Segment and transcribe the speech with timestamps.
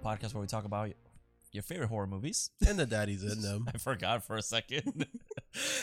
[0.00, 0.90] podcast where we talk about
[1.52, 2.50] your favorite horror movies.
[2.66, 3.68] And the daddies in them.
[3.74, 5.06] I forgot for a second.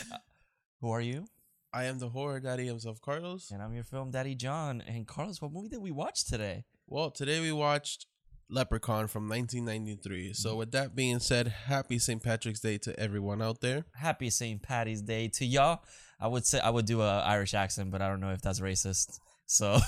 [0.80, 1.26] Who are you?
[1.72, 3.50] I am the Horror Daddy himself, Carlos.
[3.50, 4.82] And I'm your film daddy, John.
[4.86, 6.64] And Carlos, what movie did we watch today?
[6.86, 8.06] Well, today we watched
[8.48, 10.32] Leprechaun from 1993.
[10.32, 12.22] So, with that being said, happy St.
[12.22, 13.84] Patrick's Day to everyone out there.
[13.94, 14.62] Happy St.
[14.62, 15.80] Patty's Day to y'all.
[16.18, 18.60] I would say I would do a Irish accent, but I don't know if that's
[18.60, 19.20] racist.
[19.50, 19.78] So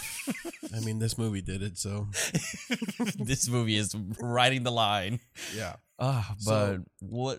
[0.74, 2.08] I mean, this movie did it, so
[3.18, 5.20] this movie is riding the line.
[5.54, 5.76] yeah.
[5.98, 7.38] Ah, but So- what?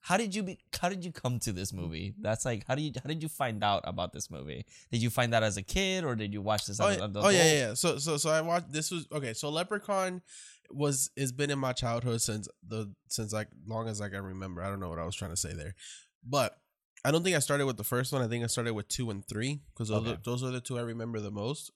[0.00, 0.58] How did you be?
[0.80, 2.14] How did you come to this movie?
[2.18, 4.64] That's like how do you how did you find out about this movie?
[4.90, 6.80] Did you find out as a kid or did you watch this?
[6.80, 7.08] Oh, as yeah.
[7.16, 7.74] oh yeah, yeah.
[7.74, 8.72] So, so, so I watched.
[8.72, 9.34] This was okay.
[9.34, 10.22] So, Leprechaun
[10.70, 14.62] was has been in my childhood since the since like long as I can remember.
[14.62, 15.74] I don't know what I was trying to say there,
[16.26, 16.56] but
[17.04, 18.22] I don't think I started with the first one.
[18.22, 20.12] I think I started with two and three because those, Okay.
[20.12, 21.70] are- those are the two I remember the most.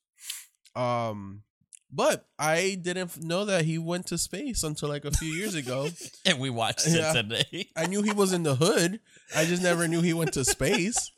[0.75, 1.43] Um,
[1.91, 5.89] but I didn't know that he went to space until like a few years ago.
[6.27, 7.11] and we watched Yeah.
[7.11, 7.69] it today.
[7.77, 9.01] I knew he was in the hood.
[9.37, 11.11] I just never knew he went to space.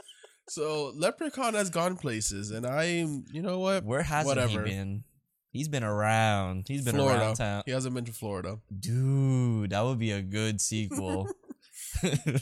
[0.49, 2.85] So Leprechaun has gone places, and I,
[3.33, 3.83] you know what?
[3.85, 4.65] Where hasn't Whatever.
[4.65, 5.05] he been?
[5.53, 6.67] He's been around.
[6.69, 7.19] He's been Florida.
[7.21, 7.63] around town.
[7.65, 8.59] He hasn't been to Florida.
[8.79, 11.29] Dude, that would be a good sequel.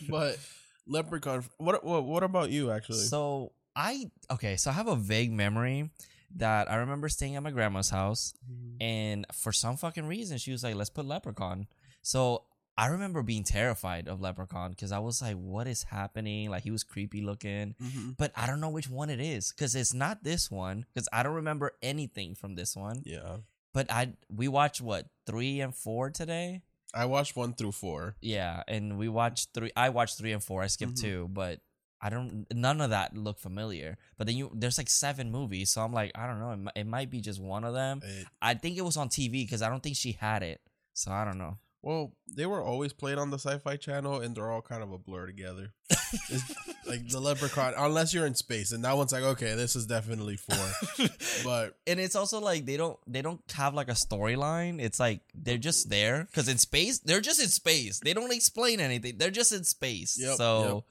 [0.09, 0.39] But
[0.87, 1.45] Leprechaun.
[1.59, 3.05] What what what about you actually?
[3.05, 5.91] so I okay, so I have a vague memory
[6.37, 8.33] that I remember staying at my grandma's house
[8.81, 11.67] and for some fucking reason she was like, let's put Leprechaun.
[12.03, 12.45] So
[12.77, 16.49] I remember being terrified of Leprechaun because I was like, what is happening?
[16.51, 17.75] Like he was creepy looking.
[17.81, 18.17] Mhm.
[18.17, 21.23] But I don't know which one it is because it's not this one because I
[21.23, 23.03] don't remember anything from this one.
[23.05, 23.37] Yeah,
[23.75, 26.63] But I we watched what three and four today.
[26.95, 28.17] I watched one through four.
[28.21, 29.73] Yeah, and we watched three.
[29.77, 30.63] I watched three and four.
[30.63, 31.01] I skipped Mhm.
[31.01, 31.61] two, but
[32.01, 32.47] I don't.
[32.53, 33.97] None of that looked familiar.
[34.19, 36.71] But then you, there's like seven movies, so I'm like, I don't know.
[36.75, 38.01] It, it might be just one of them.
[38.03, 40.61] It- I think it was on TV because I don't think she had it.
[40.95, 41.57] So I don't know.
[41.83, 44.99] Well, they were always played on the Sci-Fi Channel, and they're all kind of a
[44.99, 45.73] blur together.
[45.91, 46.55] It's
[46.87, 50.37] like the Leprechaun, unless you're in space, and that one's like, okay, this is definitely
[50.37, 51.09] four.
[51.45, 54.81] But and it's also like they don't they don't have like a storyline.
[54.81, 57.99] It's like they're just there because in space they're just in space.
[57.99, 59.19] They don't explain anything.
[59.19, 60.17] They're just in space.
[60.21, 60.85] Yep, so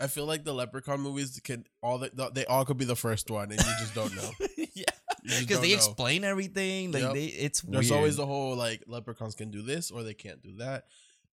[0.00, 3.30] I feel like the Leprechaun movies can all the, they all could be the first
[3.30, 4.30] one, and you just don't know.
[4.74, 4.84] yeah,
[5.22, 5.74] because they know.
[5.76, 6.92] explain everything.
[6.92, 7.12] Like Yep.
[7.14, 7.98] they, it's There's weird.
[7.98, 10.86] always the whole like leprechauns can do this or they can't do that,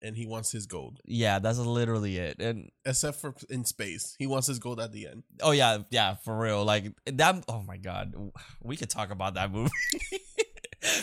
[0.02, 1.00] and he wants his gold.
[1.04, 2.38] yeah, that's literally it.
[2.40, 5.22] And Except for in space, he wants his gold at the end.
[5.40, 6.64] Oh yeah, yeah, for real.
[6.64, 7.44] Like that.
[7.48, 8.14] Oh my god,
[8.62, 9.70] we could talk about that movie,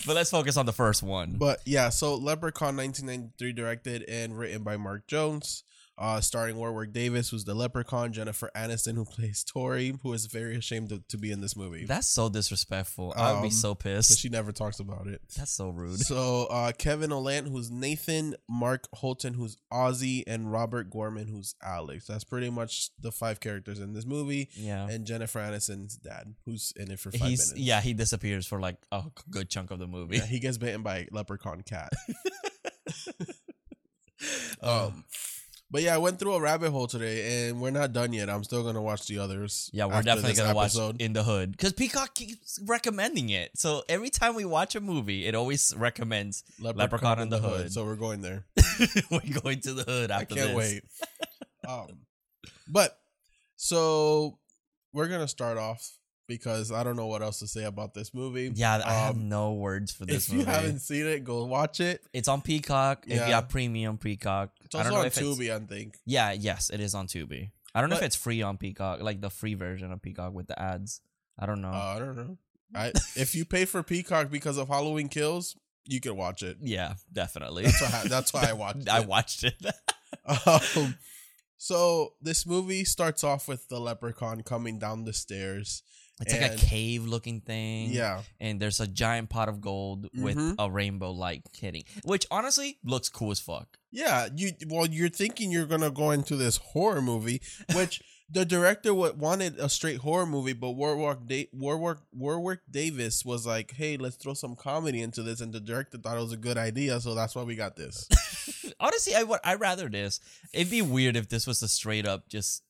[0.05, 1.35] but let's focus on the first one.
[1.37, 5.63] But yeah, so Leprechaun 1993 directed and written by Mark Jones,
[5.97, 10.55] uh, starring Warwick Davis, who's the Leprechaun, Jennifer Aniston, who plays Tori, who is very
[10.57, 11.85] ashamed to, to be in this movie.
[11.85, 13.13] That's so disrespectful.
[13.15, 14.19] I would be Um, so pissed.
[14.19, 15.21] she never talks about it.
[15.37, 15.99] That's so rude.
[15.99, 22.07] So uh, Kevin Olandt, who's Nathan, Mark Holton, who's Ozzy, and Robert Gorman, who's Alex.
[22.07, 24.49] That's pretty much the five characters in this movie.
[24.55, 27.67] Yeah, And Jennifer Aniston's dad, who's in it for five he's minutes.
[27.67, 30.17] yeah he disappears for like a good chunk of the movie.
[30.17, 31.91] Yeah, he gets bitten by a leprechaun cat.
[34.61, 35.03] Um, Um,
[35.73, 38.29] but yeah, I went through a rabbit hole today, and we're not done yet.
[38.29, 39.71] I'm still gonna watch the others.
[39.73, 40.75] yeah, we're definitely gonna watch.
[40.99, 43.49] In the Hood because Peacock keeps recommending it.
[43.57, 47.73] So every time we watch a movie, it always recommends Leprechaun in the Hood.
[47.73, 48.45] So we're going there.
[49.09, 50.55] we're going to the hood I can't this.
[50.55, 50.83] wait.
[51.67, 51.87] um,
[52.67, 52.95] but
[53.55, 54.37] so
[54.93, 55.97] we're gonna start off
[56.37, 58.51] because I don't know what else to say about this movie.
[58.53, 60.45] Yeah, I have Um, no words for this If movie.
[60.45, 62.03] you haven't seen it, go watch it.
[62.13, 63.05] It's on Peacock.
[63.07, 63.27] If Yeah.
[63.27, 65.97] you have premium Peacock, It's I also don't know on if it's Tubi, I think.
[66.05, 67.51] yeah, yes, it is on Tubi.
[67.75, 70.47] I don't know if it's free on Peacock, like the free version of Peacock with
[70.47, 71.01] the ads.
[71.39, 71.69] I don't know.
[71.71, 72.37] Uh, I don't know.
[72.75, 75.55] I if you pay for Peacock because of Halloween Kills,
[75.85, 76.57] you can watch it.
[76.61, 77.63] yeah, definitely.
[77.63, 78.03] That's why.
[78.07, 78.87] That's why I watched.
[78.89, 79.55] I watched it.
[80.45, 80.95] Um,
[81.57, 85.81] so this movie starts off with the leprechaun coming down the stairs.
[86.21, 87.89] It's like a cave looking thing.
[87.91, 90.55] Yeah, and there's a giant pot of gold with Mhm.
[90.59, 93.77] a rainbow light hitting, which honestly looks cool as fuck.
[93.91, 94.27] yeah.
[94.35, 97.41] You well, you're thinking you're gonna go into this horror movie,
[97.75, 103.45] which the director wanted a straight horror movie, but Warwick da- Warwick Warwick Davis was
[103.45, 106.37] like, "Hey, let's throw some comedy into this," and the director thought it was a
[106.37, 108.07] good idea, so that's why we got this.
[108.79, 110.19] Honestly, I would I rather this.
[110.53, 112.63] It'd be weird if this was a straight up just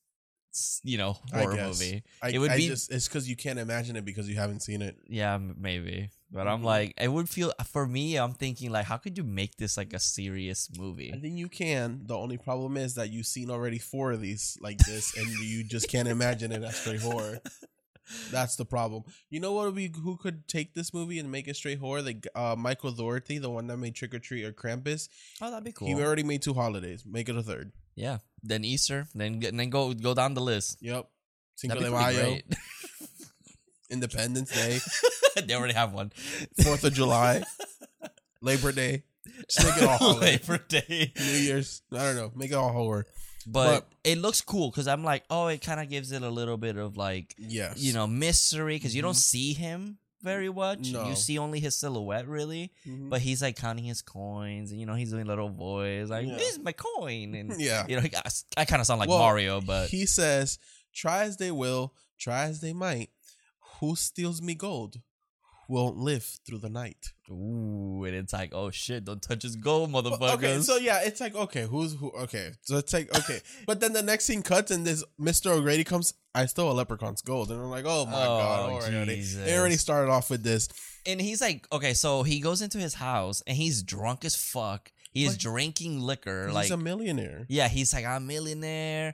[0.83, 2.03] you know horror movie.
[2.21, 4.61] I, It would I be- just it's because you can't imagine it because you haven't
[4.61, 4.95] seen it.
[5.07, 6.09] Yeah, maybe.
[6.31, 6.47] But.
[6.47, 8.15] I'm like, it would feel for me.
[8.17, 11.11] I'm thinking like, how could you make this like a serious movie?
[11.13, 12.01] I think you can.
[12.05, 15.63] The only problem is that you've seen already four of these like this, and you
[15.63, 17.39] just can't imagine it as straight horror.
[18.31, 19.03] That's the problem.
[19.29, 19.65] You know what?
[19.65, 22.01] Would be who could take this movie and make it straight horror?
[22.01, 25.07] Like uh, Michael Dougherty, the one that made Trick 'r Treat or Krampus.
[25.41, 25.87] Oh, that'd be cool.
[25.87, 27.05] He already made two holidays.
[27.05, 27.71] Make it a third.
[27.95, 28.17] yeah.
[28.43, 29.07] Then Easter.
[29.15, 30.77] Then and then go go down the list.
[30.81, 31.07] Yep.
[31.55, 32.37] Cinco de Mayo.
[33.89, 34.79] Independence Day,
[35.45, 36.11] they already have one.
[36.63, 37.43] Fourth of July,
[38.41, 39.03] Labor Day.
[39.49, 40.15] Just make it all.
[40.15, 41.13] Labor Day.
[41.15, 41.81] New Year's.
[41.91, 42.31] I don't know.
[42.35, 43.05] Make it all horror.
[43.45, 46.57] But, it looks cool because I'm like, oh, it kind of gives it a little
[46.57, 47.77] bit of like, Yes.
[47.77, 49.17] you know, mystery because you don't Mhm.
[49.17, 50.91] see him very much.
[50.91, 51.07] No.
[51.09, 52.71] You see only his silhouette, really.
[52.87, 53.09] Mhm.
[53.09, 56.37] But he's like counting his coins, and you know, he's doing little voice like, Yeah.
[56.37, 57.85] "This is my coin," and yeah.
[57.87, 58.29] you know, I,
[58.61, 60.57] I kind of sound like Well, Mario, but he says,
[60.93, 63.09] "Try as they will, try as they might,
[63.79, 65.01] who steals me gold
[65.67, 69.89] won't live through the night." ooh, and it's like, oh shit, don't touch his gold,
[69.91, 70.33] motherfuckers.
[70.35, 72.11] okay, so yeah, it's like okay, who's who?
[72.11, 75.83] Okay, so it's like okay, but then the next scene cuts and this Mister O'Grady
[75.83, 76.13] comes.
[76.35, 79.45] I stole a leprechaun's gold, and I'm like, oh my oh, god, Oh, already, Jesus.
[79.45, 80.67] they already started off with this.
[81.05, 84.91] and he's like, okay, so he goes into his house and he's drunk as fuck.
[85.11, 87.45] He is But- drinking liquor, 'cause like he's a millionaire.
[87.49, 89.13] Yeah, he's like, I'm a millionaire.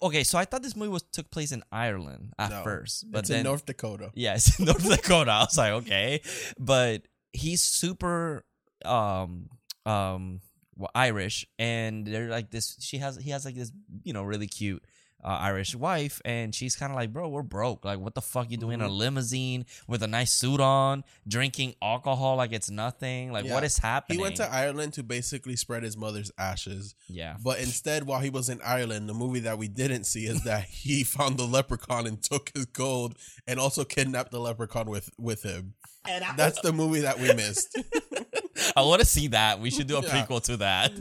[0.00, 3.20] Okay, so I thought this movie was took place in Ireland at No, first, but
[3.20, 4.10] it's then in North Dakota.
[4.14, 5.30] yeah, it's in North Dakota.
[5.30, 6.20] I was like, okay,
[6.58, 7.02] but
[7.32, 8.44] he's super
[8.84, 9.48] um
[9.86, 10.40] um
[10.76, 12.76] well, Irish, and they're like this.
[12.80, 13.72] She has he has like this
[14.04, 14.84] you know really cute.
[15.24, 17.84] Uh, Irish wife, and she's kind of like, bro, we're broke.
[17.84, 18.98] Like, what the fuck you doing in a Mhm.
[18.98, 23.32] limousine with a nice suit on, drinking alcohol like it's nothing?
[23.32, 23.54] Like, Yeah.
[23.54, 26.94] what is happening?" He went to Ireland to basically spread his mother's ashes.
[27.08, 30.44] yeah, But instead, while he was in Ireland, the movie that we didn't see is
[30.44, 35.10] that he found the leprechaun and took his gold and also kidnapped the leprechaun with,
[35.18, 35.74] with him.
[36.08, 37.76] And That's the movie that we missed.
[38.76, 39.58] I want to see that.
[39.60, 40.24] We should do a Yeah.
[40.24, 40.92] prequel to that.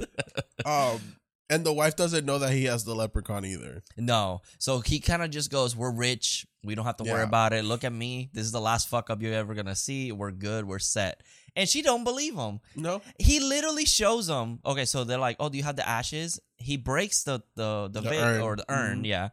[0.66, 1.00] Um,
[1.50, 3.84] and the wife doesn't know that he has the leprechaun either.
[3.98, 4.42] no.
[4.60, 6.46] So he kind of just goes, We're rich.
[6.64, 7.64] We don't have to worry about it.
[7.64, 8.30] Look at me.
[8.34, 10.12] This is the last fuck up you're ever going to see.
[10.12, 10.66] We're good.
[10.66, 11.24] We're set.
[11.56, 12.60] And she don't believe him.
[12.76, 14.60] No, He literally shows them.
[14.66, 18.02] Okay, so they're like, "Oh, do you have the ashes?" He breaks the the the,
[18.02, 18.42] The urn.
[18.42, 19.08] or the urn, Mhm.
[19.08, 19.30] yeah.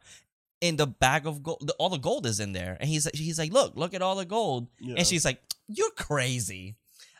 [0.60, 3.38] In the bag of gold, the, all the gold is in there, and he's he's
[3.38, 4.94] like, "Look, look at all the gold," Yeah.
[4.96, 6.76] and she's like, "You're crazy.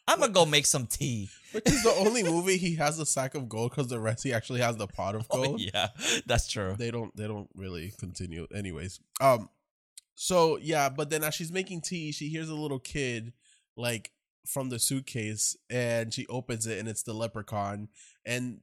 [0.06, 3.36] I'm gonna go make some tea." which is the only movie he has a sack
[3.36, 5.60] of gold because the rest he actually has the pot of Oh, gold.
[5.60, 5.88] yeah,
[6.26, 6.74] that's true.
[6.76, 7.14] They don't.
[7.16, 8.46] They don't really continue.
[8.52, 9.48] Anyways, um,
[10.16, 13.32] so yeah, but then as she's making tea, she hears a little kid
[13.76, 14.10] like
[14.46, 17.88] from the suitcase, and she opens it, and it's the leprechaun,
[18.26, 18.60] and.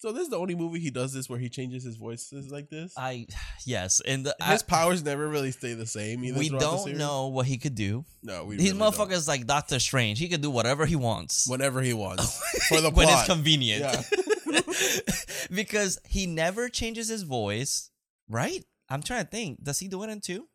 [0.00, 2.70] So this is the only movie he does this where he changes his voices like
[2.70, 2.94] this.
[2.96, 3.26] I
[3.66, 6.24] yes, and the, His I- powers never really stay the same.
[6.24, 8.06] Either we don't know what he could do.
[8.22, 10.18] No, we These really motherfuckers like Doctor Strange.
[10.18, 12.96] He could do whatever he wants whenever he wants for the plot.
[12.96, 13.82] when it's convenient.
[13.82, 15.16] Yeah.
[15.54, 17.90] because he never changes his voice,
[18.26, 18.64] right?
[18.88, 19.62] I'm trying to think.
[19.62, 20.46] Does he do it in two?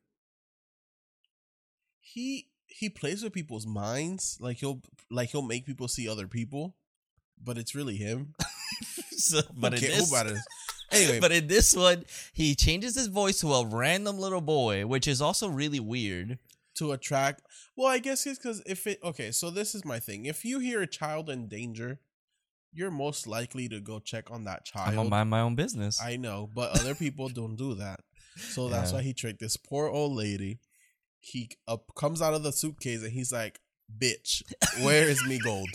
[2.00, 4.38] he he plays with people's minds.
[4.39, 4.81] Like he'll
[5.12, 6.75] like he'll make people see other people,
[7.42, 8.33] but it's really him.
[9.19, 10.12] So, but Who in this.
[10.91, 15.07] Anyway, but in this one, he changes his voice to a random little boy, which
[15.07, 16.38] is also really weird.
[16.75, 17.41] to attract.
[17.75, 19.31] Well, I guess it's because if it okay.
[19.31, 20.25] So this is my thing.
[20.25, 21.99] If you hear a child in danger,
[22.73, 24.90] you're most likely to go check on that child.
[24.90, 25.99] I'm gonna mind my own business.
[26.01, 28.01] I know, but other people don't do that.
[28.37, 28.97] So that's Yeah.
[28.97, 30.59] why he tricked this poor old lady.
[31.19, 33.59] He up comes out of the suitcase and he's like,
[33.97, 34.44] "Bitch,
[34.83, 35.69] where is me gold?"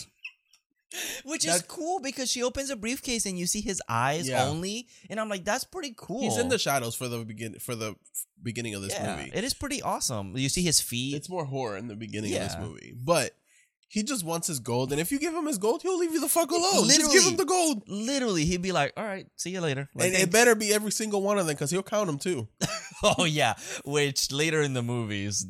[1.23, 4.45] Which is cool because she opens a briefcase and you see his eyes Yeah.
[4.45, 6.21] only, and I'm like, that's pretty cool.
[6.21, 7.95] He's in the shadows for the begin for the
[8.41, 9.31] beginning of this yeah, movie.
[9.33, 10.35] it is pretty awesome.
[10.35, 11.15] You see his feet.
[11.15, 13.31] It's more horror in the beginning of this movie, but
[13.87, 16.21] he just wants his gold, and if you give him his gold, he'll leave you
[16.21, 16.87] the fuck alone.
[16.87, 20.07] Just give him the gold, Literally, he'd be like, "All right, see you later." Like,
[20.07, 22.47] and it better be every single one of them because he'll count them too.
[23.03, 25.45] oh yeah, which later in the movies,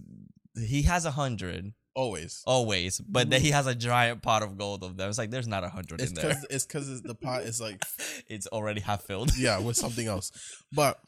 [0.57, 2.41] he has a hundred Always.
[2.45, 3.47] always, but then mm-hmm.
[3.47, 5.09] he has a giant pot of gold of them.
[5.09, 6.29] It's like there's not a hundred in there.
[6.29, 7.83] because it's because the pot is like
[8.27, 9.31] it's already half filled.
[9.37, 10.31] yeah with something else,
[10.71, 10.99] but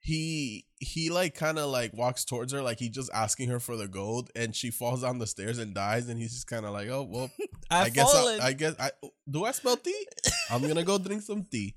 [0.00, 3.76] he he like kind of like walks towards her like he's just asking her for
[3.76, 6.72] the gold, and she falls down the stairs and dies, and he's just kind of
[6.72, 7.30] like oh well
[7.70, 8.14] I've I guess.
[8.14, 8.90] I, I guess I
[9.30, 10.06] do I smell tea?
[10.50, 11.74] I'm gonna go drink some tea.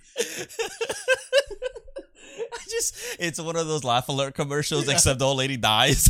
[2.51, 4.93] I just it's one of those laugh alert commercials, Yeah.
[4.93, 6.09] except the old lady dies.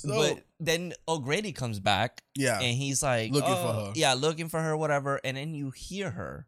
[0.00, 3.92] So but then O'Grady comes back yeah, and he's like Looking for "Oh," her.
[3.94, 5.20] Yeah, looking for her, whatever.
[5.24, 6.46] And then you hear her,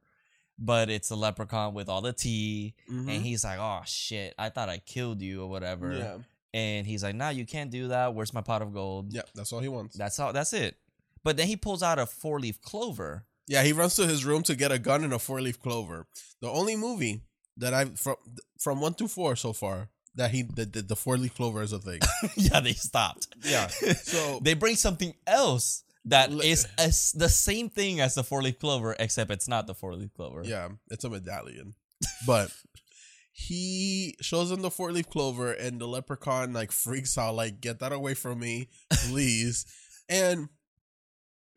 [0.59, 3.09] but it's a leprechaun with all the tea, Mhm.
[3.09, 6.19] and he's like, "Oh shit, I thought I killed you or whatever." yeah,
[6.55, 8.15] And he's like, "Nah, you can't do that.
[8.15, 9.23] Where's my pot of gold?" yeah.
[9.35, 9.97] That's all he wants.
[9.97, 10.33] That's all.
[10.33, 10.77] That's it.
[11.25, 13.25] But then he pulls out a four leaf clover.
[13.47, 16.07] Yeah, he runs to his room to get a gun and a four leaf clover.
[16.41, 17.23] The only movie
[17.57, 18.17] that I've from
[18.59, 21.73] from one to four so far that he the the, the four leaf clover is
[21.73, 22.01] a thing.
[22.37, 23.29] yeah, they stopped.
[23.45, 23.69] Yeah.
[23.69, 28.43] So they bring something else that Le- is as the same thing as the four
[28.43, 30.43] leaf clover, except it's not the four leaf clover.
[30.45, 31.75] yeah, it's a medallion,
[32.27, 32.51] but.
[33.35, 37.79] He shows him the four leaf clover, and the leprechaun like freaks out, like "Get
[37.79, 38.69] that away from me,
[39.09, 39.65] please!"
[40.07, 40.51] and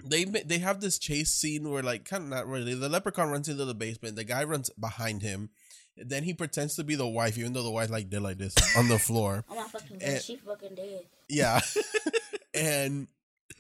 [0.03, 2.75] they they have this chase scene where like kind of not really.
[2.75, 4.15] The leprechaun runs into the basement.
[4.15, 5.49] The guy runs behind him.
[5.97, 8.55] Then he pretends to be the wife, even though the wife like did like this
[8.77, 9.45] on the floor.
[9.49, 11.05] Oh my fucking god, she fucking dead.
[11.29, 11.61] Yeah.
[12.53, 13.07] and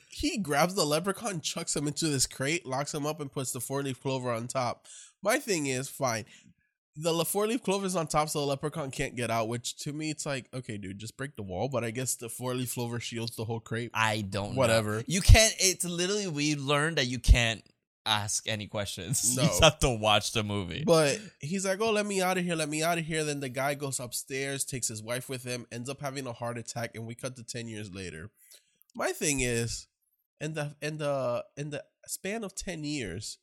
[0.09, 3.59] he grabs the leprechaun, chucks him into this crate, locks him up, and puts the
[3.59, 4.85] four leaf clover on top.
[5.21, 6.25] My thing is, fine.
[6.97, 9.91] The four leaf clover is on top, so the leprechaun can't get out, which to
[9.91, 11.67] me, it's like, okay, dude, just break the wall.
[11.67, 13.91] But I guess the four leaf clover shields the whole crate.
[13.93, 14.59] I don't know.
[14.59, 15.03] Whatever.
[15.05, 17.61] You can't it's literally we learned that you can't
[18.05, 19.33] ask any questions.
[19.35, 19.43] No.
[19.43, 20.83] You just have to watch the movie.
[20.85, 23.23] But he's like, oh, let me out of here, let me out of here.
[23.23, 26.57] Then the guy goes upstairs, takes his wife with him, ends up having a heart
[26.57, 28.29] attack, and we cut to 10 years later.
[28.95, 29.87] My thing is,
[30.39, 33.39] in the in the in the span of 10 years,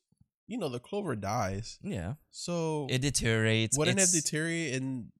[0.47, 1.79] you know, the clover dies.
[1.83, 2.13] yeah.
[2.31, 3.77] So It deteriorates.
[3.77, 5.11] wouldn't it It's- deteriorate and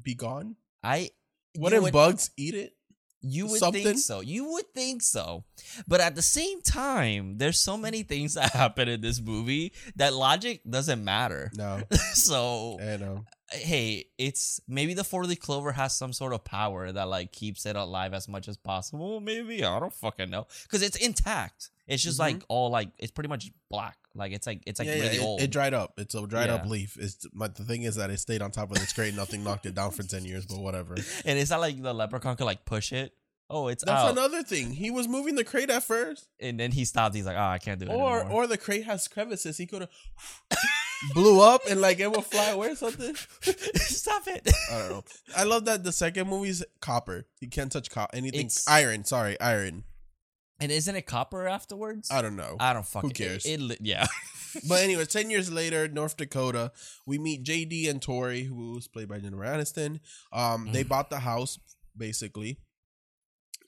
[0.00, 0.56] be gone?
[0.82, 1.10] I
[1.56, 2.74] Wouldn't would- bugs eat it?
[3.22, 3.84] You would something?
[3.84, 4.20] think so.
[4.20, 5.44] You would think so.
[5.86, 10.12] But at the same time, there's so many things that happen in this movie that
[10.12, 11.50] logic doesn't matter.
[11.54, 11.82] No,
[12.14, 13.24] so I know.
[13.52, 17.64] hey, it's maybe the four leaf clover has some sort of power that like keeps
[17.64, 19.20] it alive as much as possible.
[19.20, 21.70] Maybe I don't fucking know because it's intact.
[21.86, 22.20] It's just Mhm.
[22.20, 23.96] like all like it's pretty much black.
[24.14, 25.40] Like it's like it's like yeah, yeah, really it, old.
[25.40, 25.94] it dried up.
[25.98, 26.96] It's a dried up leaf.
[27.00, 29.14] It's but the thing is that it stayed on top of this crate.
[29.14, 30.94] Nothing knocked it down for ten years, but whatever.
[31.24, 33.12] and it's not like the leprechaun could like push it.
[33.50, 34.12] Oh, it's That's out.
[34.12, 34.72] another thing.
[34.72, 37.14] He was moving the crate at first, and then he stopped.
[37.14, 38.44] He's like, oh, I can't do it or anymore.
[38.44, 39.58] or the crate has crevices.
[39.58, 39.90] He could have
[41.14, 43.14] blew up and like it will fly away or something.
[43.74, 44.48] Stop it.
[44.70, 45.04] I don't know.
[45.36, 47.26] I love that the second movie's copper.
[47.40, 48.16] He can't touch copper.
[48.16, 49.04] Anything It's- iron.
[49.04, 49.84] Sorry, iron.
[50.60, 52.10] And isn't it copper afterwards?
[52.10, 52.56] I don't know.
[52.60, 53.44] I don't fucking cares?
[53.44, 54.06] It, it yeah.
[54.68, 56.72] But anyway, ten years later, North Dakota,
[57.06, 60.00] we meet JD and Tori, who's played by Jennifer Aniston.
[60.30, 60.88] Um, they Mm.
[60.88, 61.58] bought the house
[61.96, 62.58] basically,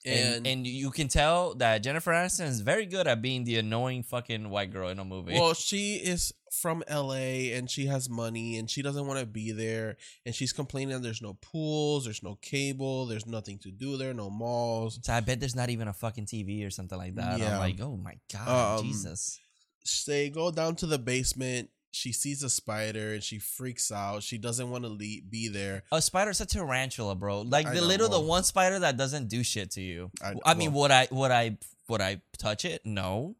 [0.05, 3.57] and, and, and you can tell that Jennifer Aniston is very good at being the
[3.59, 5.33] annoying fucking white girl in a movie.
[5.35, 9.51] well, she is from LA and she has money and she doesn't want to be
[9.51, 13.97] there, and she's complaining that there's no pools, there's no cable, there's nothing to do
[13.97, 14.99] there, no malls.
[15.03, 17.39] so I bet there's not even a fucking TV or something like that.
[17.39, 17.55] Yeah.
[17.55, 19.41] I'm like, oh my god, Um, Jesus.
[20.07, 21.71] They go down to the basement.
[21.95, 24.23] She sees a spider and she freaks out.
[24.23, 25.85] She doesn't want to leave, be there.
[25.93, 27.43] A spider's a tarantula, bro.
[27.43, 30.11] Like I the know, little, the one spider that doesn't do shit to you.
[30.23, 31.59] I- I, mean, well- would I, would I,
[31.89, 32.85] would I touch it?
[32.85, 33.37] No,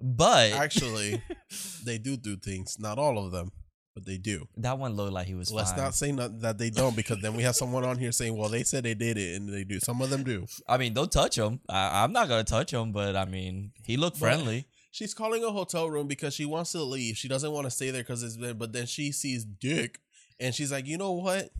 [0.00, 1.22] but Actually,
[1.84, 2.78] they do do things.
[2.78, 3.50] Not all of them,
[3.94, 4.46] but they do.
[4.58, 5.50] that one looked like he was.
[5.50, 5.80] Let's fine.
[5.80, 8.50] not say not, that they don't, because then we have someone on here saying, "Well,
[8.50, 10.46] they said they did it, and they do." Some of them do.
[10.68, 11.60] I mean, don't touch him.
[11.68, 14.66] I, I'm not gonna touch him, but I mean, he looked But- friendly.
[14.96, 17.18] She's calling a hotel room because she wants to leave.
[17.18, 18.56] She doesn't want to stay there because it's been.
[18.56, 20.00] But then she sees Dick,
[20.40, 21.50] and she's like, "You know what?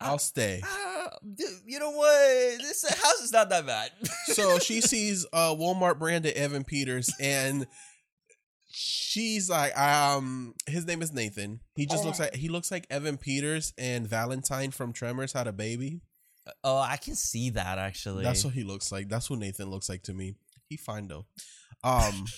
[0.00, 0.60] I'll stay."
[1.64, 2.58] You know what?
[2.58, 3.92] This house is not that bad.
[4.24, 7.68] so she sees uh Walmart branded Evan Peters, and
[8.68, 11.60] she's like, um, his name is Nathan.
[11.76, 15.52] He just looks like he looks like Evan Peters and Valentine from Tremors had a
[15.52, 16.00] baby.
[16.64, 18.24] oh, I can see that actually.
[18.24, 19.08] That's what he looks like.
[19.08, 20.34] That's what Nathan looks like to me.
[20.68, 21.26] He fine though.
[21.84, 22.24] Um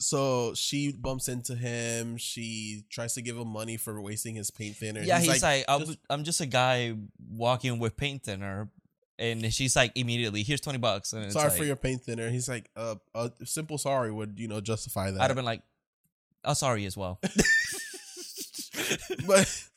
[0.00, 2.16] so she bumps into him.
[2.16, 5.02] She tries to give him money for wasting his paint thinner.
[5.02, 6.94] yeah, he's, like, I'm, just- I'm just a guy
[7.30, 8.70] walking with paint thinner,
[9.18, 11.12] and she's like immediately, here's twenty bucks.
[11.12, 12.30] And it's sorry like, for your paint thinner.
[12.30, 15.20] He's like, uh, a simple sorry would, you know, justify that.
[15.20, 15.62] I'd have been like,
[16.44, 17.20] oh, sorry as well.
[19.26, 19.68] but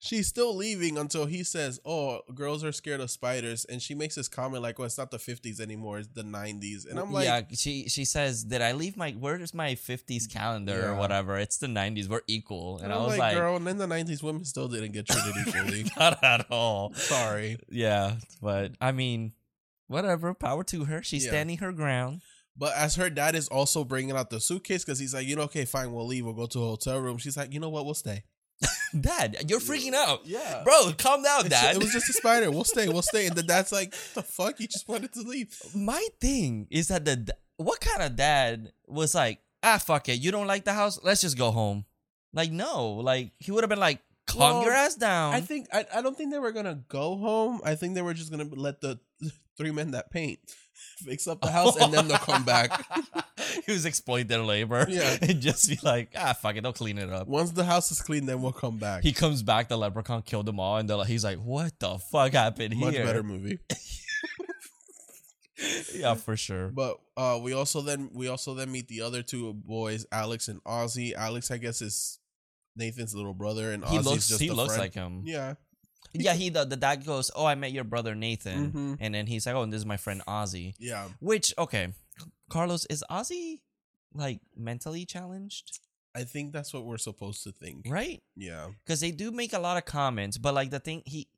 [0.00, 4.16] she's still leaving until he says, "Oh, girls are scared of spiders," and she makes
[4.16, 7.26] this comment like, "Well, it's not the '50s anymore; it's the '90s." And I'm like,
[7.26, 11.38] yeah, she she says, did I leave my where's my '50s calendar or whatever?
[11.38, 12.08] It's the '90s.
[12.08, 14.66] We're equal, and, and I was like, like, "Girl, and in the '90s, women still
[14.66, 16.92] didn't get treated equally." not at all.
[16.94, 17.58] Sorry.
[17.70, 19.32] Yeah, but I mean,
[19.86, 20.34] whatever.
[20.34, 21.02] Power to her.
[21.02, 21.30] She's Yeah.
[21.30, 22.22] standing her ground.
[22.56, 25.42] But as her dad is also bringing out the suitcase because he's like, you know,
[25.42, 26.24] okay, fine, we'll leave.
[26.26, 27.16] We'll go to a hotel room.
[27.16, 27.84] She's like, you know what?
[27.86, 28.24] We'll stay.
[29.00, 30.26] Dad, you're freaking out.
[30.26, 30.62] Yeah.
[30.64, 31.76] Bro, calm down, It's- Dad.
[31.76, 32.50] It was just a spider.
[32.50, 32.88] We'll stay.
[32.88, 33.26] We'll stay.
[33.26, 34.60] And the dad's like, the fuck?
[34.60, 35.54] You just wanted to leave.
[35.74, 40.30] My thing is that the what kind of dad was like, ah, fuck it, you
[40.30, 41.84] don't like the house, let's just go home.
[42.32, 45.34] Like, no, like he would have been like, calm Well, your ass down.
[45.34, 47.60] I think, I, I don't think they were going to go home.
[47.64, 48.98] I think they were just going to let the
[49.58, 50.38] three men that paint
[51.04, 52.70] fix up the house and then they'll come back.
[53.66, 54.86] he was exploit their labor.
[54.88, 55.16] Yeah.
[55.22, 57.26] and just be like, ah, fuck it, they'll clean it up.
[57.28, 59.02] Once the house is clean, then we'll come back.
[59.02, 61.98] He comes back, the leprechaun killed them all, and they're like, he's like, what the
[61.98, 63.04] fuck happened Much here?
[63.04, 63.58] Much better movie.
[65.94, 66.68] yeah, for sure.
[66.68, 70.62] But uh, we also then we also then meet the other two boys, Alex and
[70.64, 71.12] Ozzy.
[71.14, 72.18] Alex, I guess, is
[72.76, 74.80] Nathan's little brother, and He Ozzy's looks, just he looks friend.
[74.82, 75.22] like him.
[75.24, 75.54] yeah.
[76.12, 78.96] Yeah, he the, the dad goes, "Oh, I met your brother Nathan," Mhm.
[79.00, 81.06] and then he's like, "Oh, and this is my friend Ozzy." Yeah.
[81.20, 81.92] Which okay,
[82.50, 83.60] Carlos is Ozzy
[84.12, 85.80] like mentally challenged,
[86.14, 87.86] I think that's what we're supposed to think.
[87.88, 88.20] right?
[88.36, 88.68] Yeah.
[88.84, 91.28] Because they do make a lot of comments, but like the thing he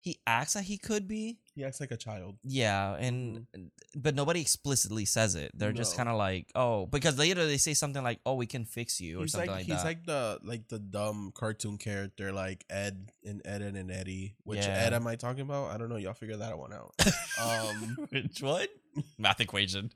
[0.00, 2.36] he acts like he could be, He acts like a child.
[2.42, 3.46] yeah, and
[3.94, 5.50] but nobody explicitly says it.
[5.54, 6.00] They're just Mm-hmm.
[6.00, 6.04] No.
[6.04, 9.18] kind of like, oh, because later they say something like, "Oh, we can fix you"
[9.18, 9.84] or He's something like, like, he's that.
[9.84, 14.36] like the like the dumb cartoon character like Ed and Ed and, and Eddie.
[14.44, 14.72] Which Yeah.
[14.86, 15.70] Ed am I talking about?
[15.70, 15.96] I don't know.
[15.96, 16.94] Y'all figure that one out.
[17.40, 18.66] um, Which one?
[19.18, 19.92] Math equation.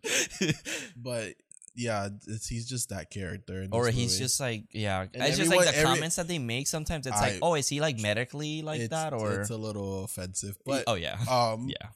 [0.97, 1.35] but
[1.75, 3.63] yeah, it's, he's just that character.
[3.63, 4.25] In or he's movie.
[4.25, 7.17] just like yeah And it's just like the every- comments that they make sometimes it's
[7.17, 10.57] I- like oh is he like medically like that or it's a little offensive.
[10.65, 11.89] But oh yeah um, yeah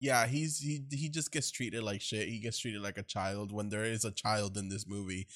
[0.00, 2.28] yeah, he's he he just gets treated like shit.
[2.28, 5.26] He gets treated like a child when there is a child in this movie.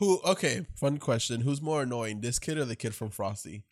[0.00, 0.20] Who?
[0.24, 1.40] Okay, fun question.
[1.40, 3.62] Who's more annoying, this kid or the kid from Frosty?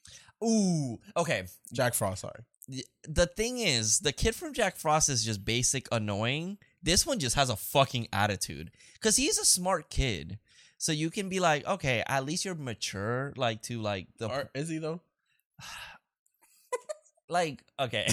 [0.43, 2.23] ooh okay Jack Frost.
[2.23, 2.41] Sorry.
[3.09, 6.59] The thing is the kid from jack frost is just basic annoying.
[6.83, 8.71] This one just has a fucking attitude.
[8.95, 10.39] Because he's a smart kid.
[10.79, 14.51] So you can be like okay at least you're mature like to like the Or,
[14.55, 15.01] is he though?
[17.29, 18.09] like okay.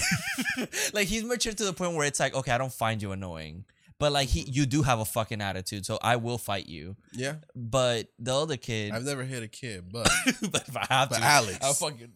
[0.92, 3.64] Like he's mature to the point where it's like okay i don't find you annoying.
[3.98, 6.96] But like he you do have a fucking attitude so i will fight you.
[7.12, 7.36] Yeah.
[7.54, 10.08] but the other kid I've never hit a kid, but
[10.52, 11.24] but if i have but to.
[11.24, 11.58] Alex.
[11.62, 12.12] i'll fucking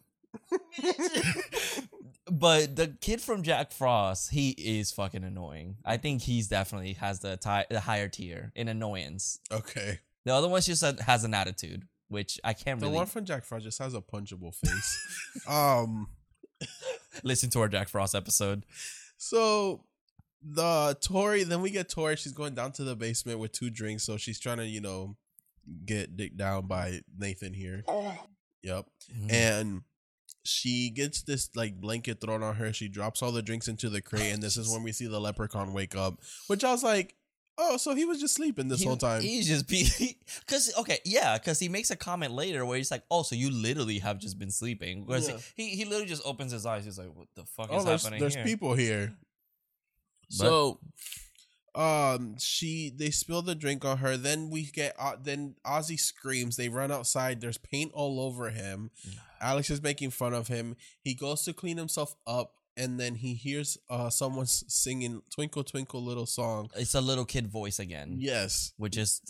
[2.31, 7.19] but the kid from jack frost he is fucking annoying i think he's definitely has
[7.19, 9.99] the, ti- the higher tier in annoyance okay.
[10.25, 13.25] the other one just a, has an attitude which i can't The really one from
[13.25, 15.43] Jack Frost just has a punchable face.
[15.47, 16.07] um.
[17.23, 18.65] listen to our jack frost episode
[19.17, 19.83] So
[20.43, 22.15] the Tori, then we get Tori.
[22.15, 25.15] She's going down to the basement with two drinks, so she's trying to, you know,
[25.85, 27.83] get dicked down by Nathan here.
[28.63, 28.85] Yep.
[29.13, 29.31] Mm-hmm.
[29.31, 29.81] And
[30.43, 32.73] she gets this like blanket thrown on her.
[32.73, 35.19] She drops all the drinks into the crate, and this is when we see the
[35.19, 36.19] leprechaun wake up.
[36.47, 37.15] Which I was like,
[37.57, 39.21] oh, so he was just sleeping this He- whole time.
[39.21, 39.87] He's just be
[40.45, 43.49] because okay, yeah, because he makes a comment later where he's like, "Oh, so you
[43.49, 45.37] literally have just been sleeping?" Whereas Yeah.
[45.55, 46.85] he, he literally just opens his eyes.
[46.85, 49.15] He's like, "What the fuck oh, is there's, happening there's here?" people here.
[50.29, 50.79] So,
[51.75, 54.15] um, she they spill the drink on her.
[54.17, 56.55] Then we get uh, then Ozzy screams.
[56.57, 57.41] They run outside.
[57.41, 58.91] There's paint all over him.
[59.41, 60.75] Alex is making fun of him.
[61.01, 66.01] He goes to clean himself up, and then he hears uh someone singing "Twinkle Twinkle
[66.03, 69.21] Little Song." It's a little kid voice again, Yes, which is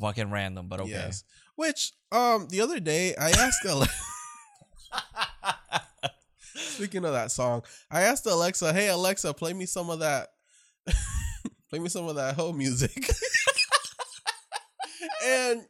[0.00, 0.90] fucking random, but okay.
[0.90, 1.24] yes.
[1.56, 3.94] Which um the other day I asked Alexa.
[6.54, 10.28] Speaking of that song, I asked Alexa, "Hey Alexa, play me some of that,
[11.70, 13.10] play me some of that hoe music."
[15.24, 15.64] and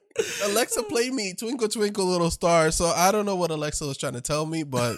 [0.45, 4.15] Alexa played me "Twinkle Twinkle Little Star." So I don't know what Alexa was trying
[4.15, 4.97] to tell me, but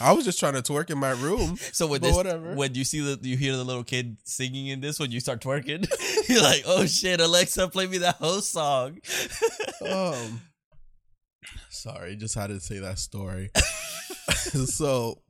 [0.00, 1.56] I was just trying to twerk in my room.
[1.72, 2.54] so when this, whatever.
[2.54, 5.40] when you see the, you hear the little kid singing in this, when you start
[5.40, 5.86] twerking,
[6.28, 8.98] you're like, "Oh shit, Alexa, play me that whole song."
[9.86, 10.40] Um,
[11.68, 13.50] sorry, just had to say that story.
[14.64, 15.20] so,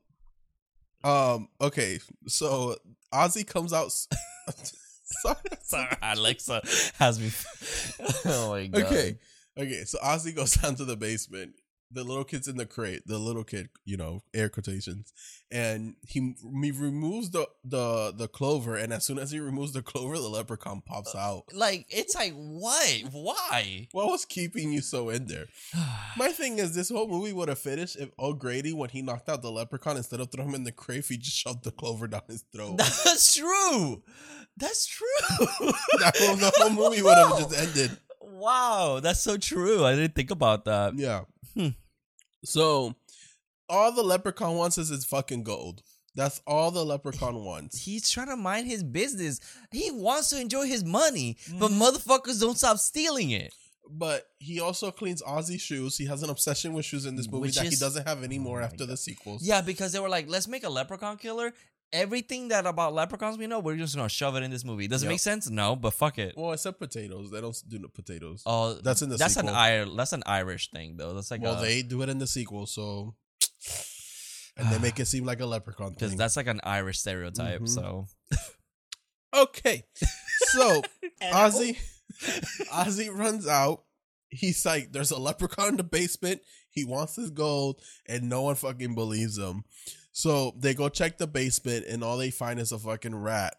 [1.02, 1.98] um, okay,
[2.28, 2.76] so
[3.12, 3.92] Ozzy comes out.
[5.22, 6.62] Sorry, Sorry, Alexa
[6.98, 7.30] has me.
[8.26, 8.82] oh my god.
[8.84, 9.18] Okay.
[9.58, 9.84] Okay.
[9.84, 11.54] So Ozzy goes down to the basement.
[11.94, 13.06] The little kid's in the crate.
[13.06, 15.12] The little kid, you know, air quotations,
[15.50, 18.76] and he he removes the the the clover.
[18.76, 21.44] And as soon as he removes the clover, the leprechaun pops out.
[21.52, 23.02] Like it's like what?
[23.12, 23.88] Why?
[23.92, 25.46] What was keeping you so in there?
[26.16, 29.42] My thing is, this whole movie would have finished if O'Grady, when he knocked out
[29.42, 32.22] the leprechaun, instead of throwing him in the crate, he just shoved the clover down
[32.28, 32.78] his throat.
[32.78, 34.02] That's true.
[34.56, 35.06] That's true.
[35.98, 37.98] that whole, the whole movie would have just ended.
[38.20, 39.84] Wow, that's so true.
[39.84, 40.96] I didn't think about that.
[40.96, 41.22] Yeah.
[41.54, 41.68] Hmm.
[42.44, 42.94] So
[43.68, 45.82] all the leprechaun wants is his fucking gold.
[46.16, 47.78] That's all the leprechaun wants.
[47.84, 49.40] He's trying to mind his business.
[49.72, 51.82] He wants to enjoy his money, but Mm-hmm.
[51.82, 53.52] motherfuckers don't stop stealing it.
[53.90, 55.98] But he also cleans Ozzy's shoes.
[55.98, 58.62] He has an obsession with shoes in this movie Which that he doesn't have anymore
[58.62, 59.42] Oh after the sequels.
[59.42, 61.52] Yeah, because they were like, let's make a leprechaun killer.
[61.94, 64.88] Everything that about leprechauns we know, we're just gonna shove it in this movie.
[64.88, 65.12] Does it Yep.
[65.12, 65.48] make sense?
[65.48, 66.34] No, but fuck it.
[66.36, 67.30] Well, except potatoes.
[67.30, 68.42] They don't do no potatoes.
[68.44, 69.50] Oh, That's in the that's sequel.
[69.54, 71.14] an Ir- that's an Irish thing though.
[71.14, 73.14] That's like well, a, they do it in the sequel, so
[74.56, 76.18] and they make it seem like a leprechaun because thing.
[76.18, 77.60] that's like an Irish stereotype.
[77.60, 77.68] Mhm.
[77.68, 78.06] So
[79.34, 79.84] okay.
[80.52, 80.82] So
[81.22, 81.78] Ozzy,
[82.72, 83.84] Ozzy runs out.
[84.30, 86.40] He's like, "There's a leprechaun in the basement.
[86.70, 89.64] He wants his gold," and no one fucking believes him.
[90.16, 93.56] So they go check the basement, and all they find is a fucking rat.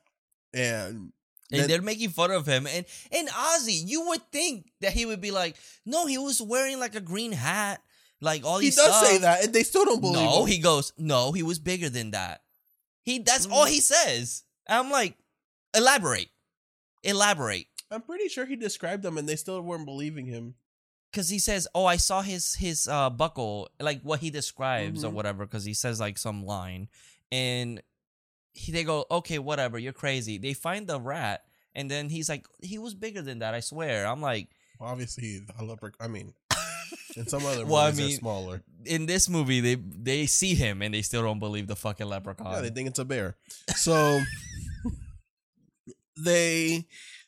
[0.53, 1.11] And
[1.51, 2.65] And then- they're making fun of him.
[2.65, 6.79] And and Ozzy, you would think that he would be like, no, he was wearing
[6.79, 7.81] like a green hat,
[8.21, 10.47] like all he does say that, and they still don't believe No, him.
[10.47, 12.41] he goes, no, he was bigger than that.
[13.03, 13.69] He that's all mm.
[13.69, 14.43] he says.
[14.67, 15.17] I'm like,
[15.75, 16.29] elaborate,
[17.03, 20.55] elaborate, I'm pretty sure he described them, and they still weren't believing him.
[21.15, 25.09] Because he says, oh, I saw his his uh buckle, like what he describes or
[25.09, 25.13] Mhm.
[25.13, 26.89] whatever, because he says like some line,
[27.31, 27.81] and
[28.53, 30.37] he they go, okay, whatever, you're crazy.
[30.37, 34.05] They find the rat, and then he's like, he was bigger than that, I swear.
[34.05, 34.49] I'm like.
[34.81, 36.05] Obviously, the leprechaun.
[36.05, 36.33] I mean,
[37.15, 38.61] in some other movies, Well, I they're mean, smaller.
[38.83, 42.51] in this movie they they see him and they still don't believe the fucking leprechaun.
[42.51, 43.37] Yeah, they think it's a bear.
[43.77, 44.19] So
[46.17, 46.85] they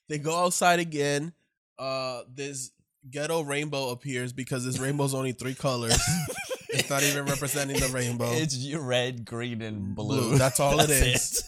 [0.10, 1.32] they go outside again.
[1.80, 2.71] Uh this
[3.12, 6.00] ghetto rainbow appears because this rainbow's only three colors.
[6.70, 8.32] it's not even representing the rainbow.
[8.32, 10.30] It's red, green, and blue.
[10.30, 11.43] Blue, that's all it That's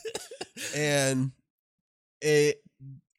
[0.55, 0.75] is.
[0.75, 1.31] and
[2.21, 2.61] it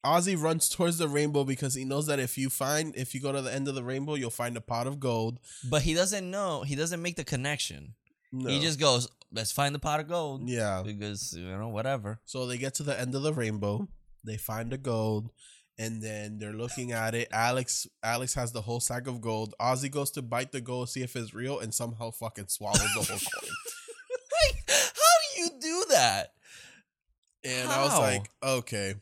[0.04, 3.32] Ozzy runs towards the rainbow because he knows that if you find if you go
[3.32, 5.38] to the end of the rainbow, you'll find a pot of gold.
[5.68, 6.62] But he doesn't know.
[6.62, 7.94] He doesn't make the connection.
[8.32, 8.48] No.
[8.48, 10.82] He just goes, "Let's find the pot of gold." yeah.
[10.84, 12.20] Because you know whatever.
[12.24, 13.88] So they get to the end of the rainbow.
[14.24, 15.30] They find the gold,
[15.80, 17.28] and then they're looking at it.
[17.32, 19.54] Alex Alex has the whole sack of gold.
[19.58, 23.02] Ozzy goes to bite the gold, see if it's real, and somehow fucking swallows the
[23.02, 23.50] whole coin.
[24.42, 26.32] Like, how do you do that?
[27.44, 28.94] And I was like, okay.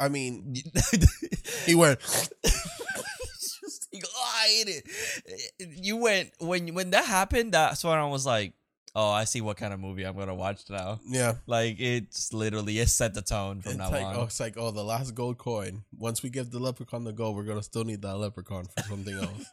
[0.00, 0.54] I mean,
[1.66, 2.00] he went.
[3.94, 4.84] "Oh, I ate it.
[5.58, 7.52] You went when when that happened.
[7.52, 8.54] That's when I was like,
[8.94, 12.78] "Oh, I see what kind of movie I'm gonna watch now." Yeah, Like it's literally
[12.78, 14.16] it set the tone from it's now like on.
[14.16, 15.84] oh, it's like oh, the last gold coin.
[15.96, 19.14] Once we give the leprechaun the gold, we're gonna still need that leprechaun for something
[19.14, 19.50] else.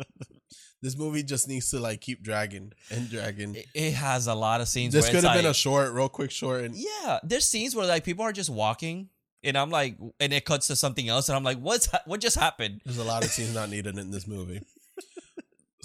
[0.82, 3.54] this movie just needs to like keep dragging and dragging.
[3.54, 4.92] It, it has a lot of scenes.
[4.92, 7.20] This could have been a short, real quick short, and yeah.
[7.22, 9.08] There's scenes where like people are just walking,
[9.42, 12.20] and I'm like, and it cuts to something else, and I'm like, what's ha- what
[12.20, 12.82] just happened?
[12.84, 14.60] There's a lot of scenes not needed in this movie.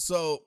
[0.02, 0.44] So,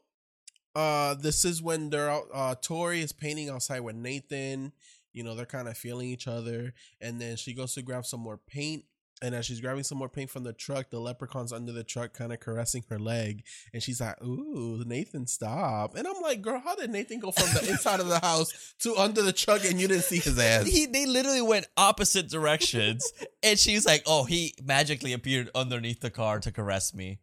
[0.74, 2.28] uh, this is when they're out.
[2.32, 4.72] Uh, Tori is painting outside with Nathan.
[5.12, 8.20] You know, they're kind of feeling each other, and then she goes to grab some
[8.20, 8.84] more paint.
[9.20, 12.12] And as she's grabbing some more paint from the truck, the leprechaun's under the truck,
[12.12, 16.58] kind of caressing her leg, and she's like, "Ooh, Nathan, stop!" And I'm like, "Girl,
[16.58, 19.80] how did Nathan go from the inside of the house to under the truck, and
[19.80, 23.12] you didn't see his ass?" He, they literally went opposite directions,
[23.44, 27.20] and she's like, "Oh, he magically appeared underneath the car to caress me."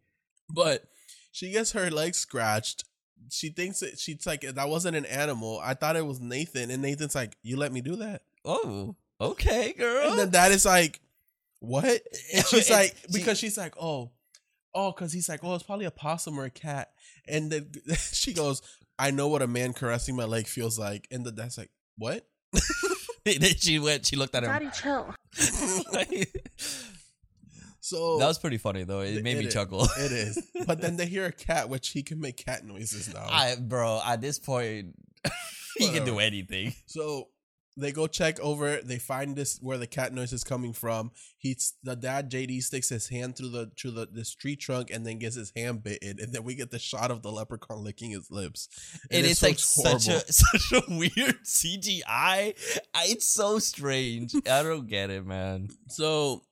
[0.49, 0.85] But
[1.31, 2.85] she gets her leg scratched.
[3.29, 5.59] She thinks that She's like, that wasn't an animal.
[5.63, 6.71] I thought it was Nathan.
[6.71, 8.23] And Nathan's like, you let me do that.
[8.45, 10.09] Oh, okay, girl.
[10.11, 10.99] And then that is like,
[11.59, 11.85] what?
[12.33, 14.11] And she's And like, she- because she's like, oh,
[14.73, 16.91] oh, because he's like, oh, it's probably a possum or a cat.
[17.27, 17.67] And then
[18.13, 18.61] she goes,
[18.97, 21.07] I know what a man caressing my leg feels like.
[21.11, 22.25] And the dad's like, what?
[23.25, 24.05] then she went.
[24.05, 24.49] She looked at him.
[24.49, 25.13] Daddy, chill.
[27.89, 29.01] So that was pretty funny though.
[29.01, 29.53] It made It me is.
[29.53, 29.83] chuckle.
[29.97, 30.47] it is.
[30.67, 33.25] But then they hear a cat, which he can make cat noises now.
[33.27, 34.95] I, bro, at this point,
[35.77, 36.73] he can do anything.
[36.85, 37.29] So
[37.77, 38.77] they go check over.
[38.83, 41.11] They find this where the cat noise is coming from.
[41.37, 42.29] He's the dad.
[42.29, 45.51] JD sticks his hand through the through the this tree trunk and then gets his
[45.55, 48.67] hand bitten, and then we get the shot of the leprechaun licking his lips.
[49.09, 52.53] And, it it's like such a such a weird CGI.
[52.95, 54.35] It's so strange.
[54.35, 55.69] I don't get it, man.
[55.87, 56.43] So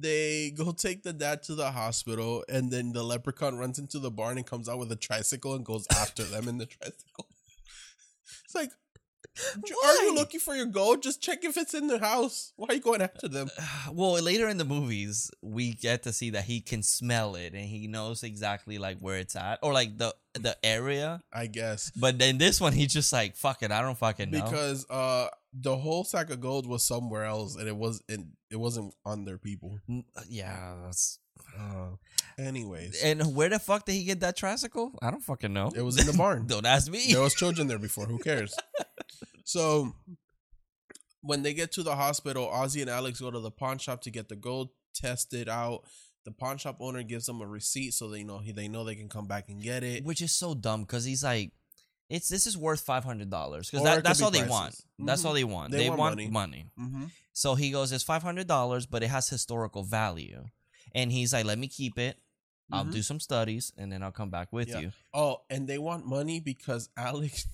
[0.00, 4.10] they go take the dad to the hospital, and then the leprechaun runs into the
[4.10, 7.26] barn and comes out with a tricycle and goes after them in the tricycle.
[8.44, 8.70] It's like,
[9.84, 11.02] are you looking for your gold?
[11.02, 12.52] Just check if it's in the house.
[12.56, 13.48] Why are you going after them?
[13.92, 17.64] Well, later in the movies, we get to see that he can smell it and
[17.64, 21.22] he knows exactly like where it's at or like the the area.
[21.32, 24.42] I guess But then this one, he's just like, "Fuck it, I don't fucking know."
[24.42, 28.56] because uh the whole sack of gold was somewhere else and it was in it
[28.56, 29.78] wasn't on their people.
[29.88, 30.74] Mm, yeah.
[30.84, 31.18] That's...
[31.58, 31.96] Uh,
[32.38, 34.92] anyways, And where the fuck did he get that tricycle?
[35.02, 35.72] I don't fucking know.
[35.74, 36.46] it was in the barn.
[36.46, 37.12] Don't ask me.
[37.12, 38.06] there was children there before.
[38.06, 38.54] Who cares?
[39.44, 39.94] So
[41.22, 44.10] when they get to the hospital, Ozzy and Alex go to the pawn shop to
[44.10, 45.80] get the gold tested out.
[46.24, 49.08] The pawn shop owner gives them a receipt so they know they know they can
[49.08, 50.04] come back and get it.
[50.04, 51.50] which is so dumb because he's like,
[52.10, 54.76] it's this is worth five hundred dollars because that, that's all they want.
[54.98, 55.24] That's Mhm.
[55.26, 55.70] all they want.
[55.72, 56.28] They They, want want, money.
[56.28, 56.66] money.
[56.78, 57.04] Mm-hmm.
[57.32, 60.44] So he goes, it's five hundred dollars, but it has historical value,
[60.94, 62.18] and he's like, let me keep it.
[62.72, 62.92] I'll Mhm.
[62.92, 64.78] do some studies and then I'll come back with Yeah.
[64.80, 64.92] you.
[65.12, 67.46] Oh, and they want money because Alex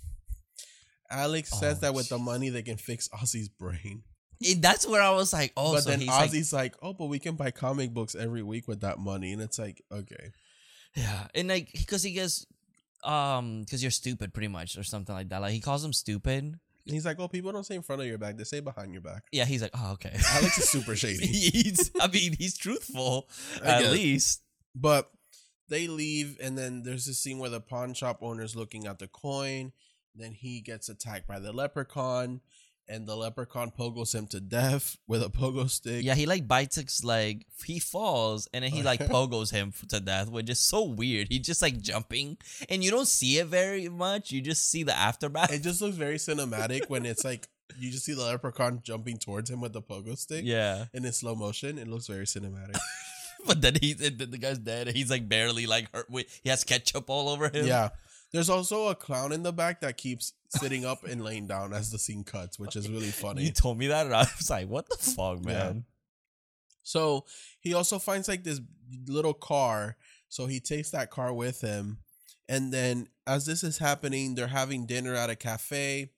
[1.10, 4.02] Alex says Oh, that with the money they can fix Ozzy's brain.
[4.46, 6.92] And that's where I was like, oh, but so then he's like, Ozzy's like, oh,
[6.92, 10.32] but we can buy comic books every week with that money, and it's like, okay,
[10.94, 12.44] yeah, and like because he gets,
[13.06, 15.40] um, because you're stupid, pretty much, or something like that.
[15.40, 16.42] Like he calls him stupid.
[16.44, 18.92] and he's like, oh, people don't say in front of your back; they say behind
[18.92, 19.22] your back.
[19.32, 20.16] Yeah, he's like, oh, okay.
[20.32, 23.28] Alex is super shady, he's, I mean, he's truthful
[23.62, 24.42] at least.
[24.74, 25.10] but
[25.68, 29.08] they leave, and then there's this scene where the pawn shop owner's looking at the
[29.08, 29.72] coin.
[30.14, 32.40] Then he gets attacked by the leprechaun,
[32.88, 36.04] and the leprechaun pogos him to death with a pogo stick.
[36.04, 37.44] Yeah, he like bites his leg.
[37.64, 41.28] He falls, and then he like pogos him to death, which is so weird.
[41.30, 42.36] He's just like jumping,
[42.68, 44.30] and you don't see it very much.
[44.30, 45.52] You just see the aftermath.
[45.52, 49.50] It just looks very cinematic when it's like you just see the leprechaun jumping towards
[49.50, 50.42] him with the pogo stick.
[50.44, 52.78] yeah, And in slow motion, it looks very cinematic.
[53.46, 54.88] but then he's then the guy's dead.
[54.88, 56.08] and He's like barely like hurt.
[56.08, 57.66] With, he has ketchup all over him.
[57.66, 57.90] yeah.
[58.32, 61.90] There's also a clown in the back that keeps sitting up and laying down as
[61.90, 63.44] the scene cuts, which is really funny.
[63.44, 65.52] You told me that, and I was like, "What the fuck, Yeah.
[65.52, 65.84] man?"
[66.82, 67.24] So
[67.60, 68.60] he also finds like this
[69.06, 69.96] little car.
[70.28, 71.98] So he takes that car with him.
[72.48, 76.10] And then as this is happening, they're having dinner at a cafe.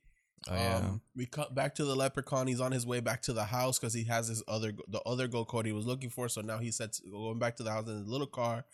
[0.49, 2.47] Oh yeah, Um, we cut back to the leprechaun.
[2.47, 5.27] He's on his way back to the house because he has his other the other
[5.29, 6.29] gold code he was looking for.
[6.29, 8.65] So now he sets going back to the house in his little car.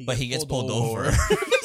[0.00, 1.10] but he gets pulled over.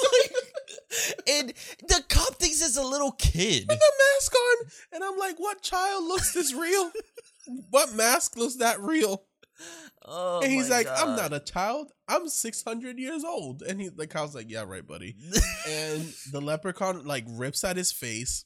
[1.27, 1.53] and
[1.87, 3.65] the cop thinks it's a little kid.
[3.67, 6.91] with a mask on, and I'm like, "What child looks this real?
[7.69, 9.25] what mask looks that real?"
[10.05, 11.91] Oh, and he's like, "I'm not a child.
[12.07, 15.15] I'm 600 years old." And he the cow's like, "Yeah, right, buddy."
[15.67, 18.45] and the leprechaun like rips at his face,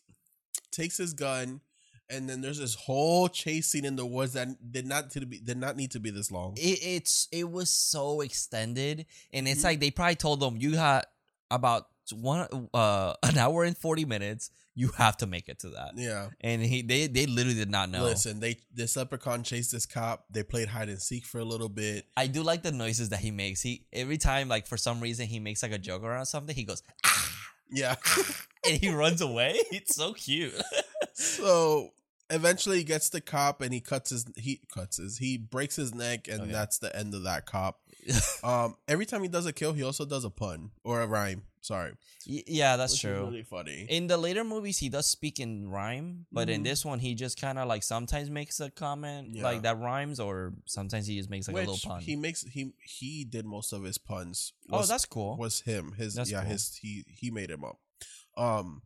[0.71, 1.61] takes his gun,
[2.09, 5.39] and then there's this whole chase scene in the woods that did not to be
[5.39, 6.53] did not need to be this long.
[6.57, 9.65] it, it's it was so extended and it's Mhm.
[9.65, 11.05] like they probably told them you got
[11.49, 15.91] about one uh an hour and 40 minutes you have to make it to that
[15.95, 16.29] Yeah.
[16.41, 20.25] and he they they literally did not know Listen, they this leprechaun chased this cop.
[20.29, 22.05] They played hide and seek for a little bit.
[22.15, 25.25] i do like the noises that he makes he every time like for some reason
[25.27, 27.29] he makes like a joke around something he goes ah,
[27.71, 27.95] Yeah.
[28.67, 30.53] and he runs away it's so cute
[31.13, 31.89] so
[32.29, 35.93] eventually he gets the cop and he cuts his he cuts his he breaks his
[35.95, 37.79] neck and that's the end of that cop.
[38.43, 41.43] Um every time he does a kill, he also does a pun or a rhyme.
[41.61, 41.91] Sorry.
[42.25, 43.85] Y- yeah that's Which true really funny.
[43.89, 46.63] in the later movies he does speak in rhyme but in Mhm.
[46.65, 49.43] this one he just kind of like sometimes makes a comment Yeah.
[49.43, 52.71] like that rhymes or sometimes he just makes like a little pun he makes he
[52.81, 54.53] he did most of his puns.
[54.71, 55.93] oh that's cool was him.
[55.97, 56.51] His That's yeah, cool.
[56.51, 57.79] his he he made him up.
[58.37, 58.83] Um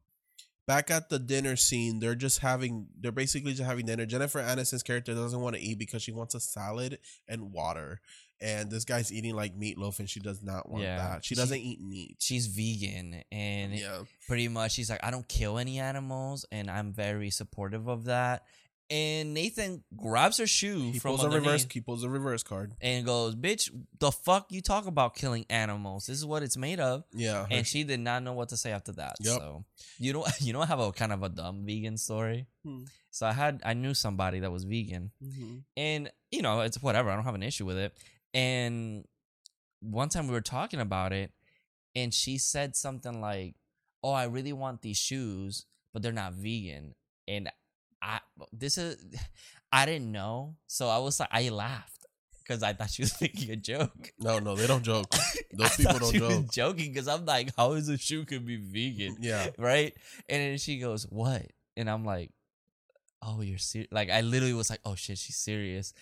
[0.68, 4.06] back at the dinner scene, they're just having they're basically just having dinner.
[4.06, 8.02] Jennifer Aniston's character doesn't want to eat because she wants a salad and water.
[8.42, 10.98] And this guy's eating like meatloaf and she does not want Yeah.
[10.98, 11.24] that.
[11.26, 12.16] She She- doesn't eat meat.
[12.20, 14.04] she's vegan and Yeah.
[14.28, 18.46] pretty much she's like i don't kill any animals and i'm very supportive of that
[18.90, 22.74] and nathan grabs her shoe He from pulls a reverse he pulls a reverse card.
[22.82, 26.80] and goes bitch the fuck you talk about killing animals this is what it's made
[26.80, 27.46] of Yeah.
[27.50, 29.38] and she did not know what to say after that Yep.
[29.40, 29.66] so
[30.00, 32.84] you know you know i have a kind of a dumb vegan story Hmm.
[33.12, 35.64] so i had i knew somebody that was vegan Mhm.
[35.78, 37.94] and you know it's whatever i don't have an issue with it
[38.34, 39.06] and
[39.82, 41.32] one time we were talking about it
[41.96, 43.56] and she said something like
[44.04, 46.94] oh i really want these shoes but they're not vegan
[47.28, 47.50] and
[48.02, 48.20] i
[48.54, 48.98] this is
[49.72, 52.06] i didn't know so i was like i laughed
[52.44, 55.08] because i thought she was making a joke No, no, they don't joke.
[55.54, 56.52] Those people don't she was joke.
[56.52, 59.48] joking because i'm like how is a shoe could be vegan Yeah.
[59.58, 59.94] right
[60.30, 62.32] and then she goes what and i'm like
[63.24, 65.94] oh you're serious like i literally was like oh shit she's serious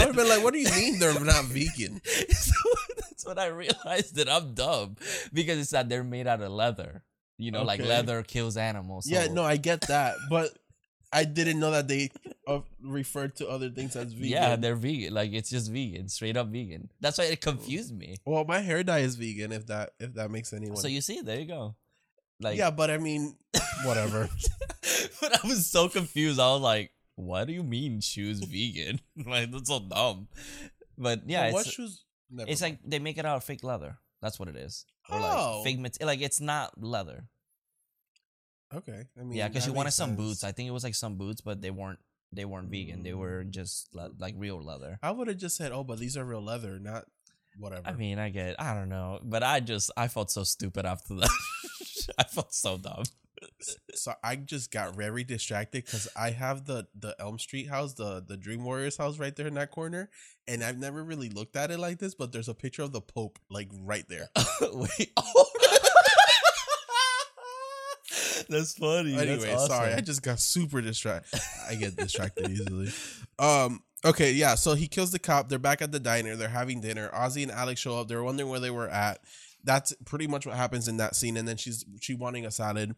[0.00, 2.00] I would have been like, what do you mean they're not vegan?
[2.30, 2.54] so
[2.96, 4.96] that's when I realized that I'm dumb
[5.32, 7.04] because it's that they're made out of leather.
[7.38, 9.08] You know, like leather kills animals.
[9.08, 10.50] Yeah, no, I get that, but
[11.12, 12.10] I didn't know that they
[12.46, 14.28] uh, referred to other things as vegan.
[14.28, 15.14] Yeah, they're vegan.
[15.14, 16.90] Like it's just vegan, straight up vegan.
[17.00, 18.16] That's why it confused me.
[18.26, 19.52] well, my hair dye is vegan.
[19.52, 20.76] If that if that makes anyone.
[20.76, 21.74] So you see, there you go.
[22.40, 23.36] Like yeah, but I mean,
[23.84, 24.28] whatever.
[25.20, 26.38] but I was so confused.
[26.38, 29.00] I was like, "What do you mean shoes vegan?
[29.26, 30.28] like that's so dumb."
[30.98, 32.04] But yeah, what it's, shoes?
[32.30, 32.78] Never it's mind.
[32.82, 33.98] like they make it out of fake leather.
[34.22, 34.84] That's what it is.
[35.08, 35.62] Or Oh.
[35.64, 37.24] like fake like it's not leather.
[38.74, 39.04] okay.
[39.18, 40.44] I mean, yeah, because she wanted makes some boots.
[40.44, 41.98] I think it was like some boots, but they weren't.
[42.32, 43.02] They weren't vegan.
[43.02, 43.18] They mm.
[43.18, 45.00] were just le- like real leather.
[45.02, 47.06] I would have just said, "Oh, but these are real leather, not
[47.58, 48.60] whatever." I mean, I get.
[48.60, 51.30] I don't know, but I just I felt so stupid after that.
[52.18, 53.02] I felt so dumb.
[53.94, 58.22] So I just got very distracted because I have the the Elm Street house, the
[58.26, 60.10] the Dream Warriors house, right there in that corner,
[60.48, 62.14] and I've never really looked at it like this.
[62.14, 64.28] But there's a picture of the Pope like right there.
[64.72, 65.12] Wait.
[65.16, 65.46] Oh.
[68.48, 69.16] That's funny.
[69.16, 71.40] anyway, sorry, I just got super distracted.
[71.68, 72.90] I get distracted easily.
[73.38, 73.80] Um.
[74.04, 74.54] Okay, yeah.
[74.54, 75.48] So he kills the cop.
[75.48, 76.34] They're back at the diner.
[76.34, 77.10] They're having dinner.
[77.14, 78.08] Ozzy and Alex show up.
[78.08, 79.20] They're wondering where they were at.
[79.62, 81.36] That's pretty much what happens in that scene.
[81.36, 82.96] And then she's she wanting a salad.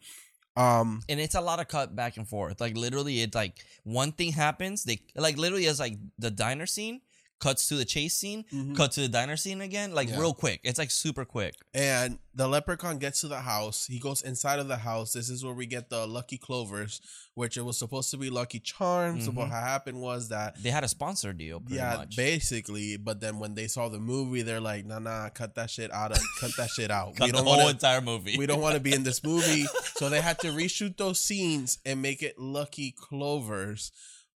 [0.56, 1.00] Um.
[1.08, 2.60] and it's a lot of cut back and forth.
[2.60, 4.84] Like literally, it's like one thing happens.
[4.84, 7.00] They like literally it's like the diner scene
[7.42, 8.76] cuts to the chase scene, mhm.
[8.76, 10.20] cut to the diner scene again, like Yeah.
[10.20, 10.60] real quick.
[10.62, 11.54] It's like super quick.
[11.74, 13.86] And the leprechaun gets to the house.
[13.86, 15.12] He goes inside of the house.
[15.12, 17.00] This is where we get the lucky clovers,
[17.34, 19.24] which it was supposed to be lucky charms.
[19.24, 19.34] So Mhm.
[19.34, 22.14] what happened was that They had a sponsor deal, pretty yeah, much.
[22.16, 22.96] basically.
[22.96, 26.12] But then when they saw the movie, they're like, "Nah, nah, cut that shit out.
[26.12, 27.16] Of, cut that shit out.
[27.16, 27.74] Cut we don't whole want to.
[27.86, 28.36] entire movie.
[28.38, 31.78] We don't want to be in this movie." so they had to reshoot those scenes
[31.84, 33.90] and make it lucky clovers.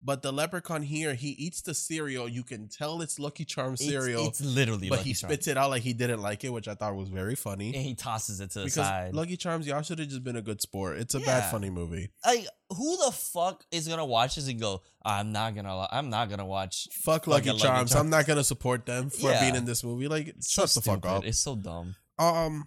[0.07, 2.29] But the leprechaun here, he eats the cereal.
[2.29, 5.69] You can tell it's Lucky Charm cereal, It's, literally, but Lucky he spits it out
[5.69, 7.75] like he didn't like it, which I thought was very funny.
[7.75, 9.13] and he tosses it to the Because side.
[9.13, 10.97] Lucky Charms, y'all should have just been a good sport.
[10.97, 11.25] It's a Yeah.
[11.25, 12.09] bad funny movie.
[12.25, 14.81] like, who the fuck is gonna watch this and go?
[15.03, 15.87] I'm not gonna.
[15.91, 16.87] I'm not gonna watch.
[16.93, 17.91] Fuck Lucky Lucky Charms.
[17.91, 17.95] Charms.
[17.95, 19.41] I'm not gonna support them for Yeah.
[19.41, 20.07] being in this movie.
[20.07, 21.15] Like, It's shut so the fuck stupid.
[21.17, 21.25] up.
[21.25, 21.95] It's so dumb.
[22.17, 22.65] Um,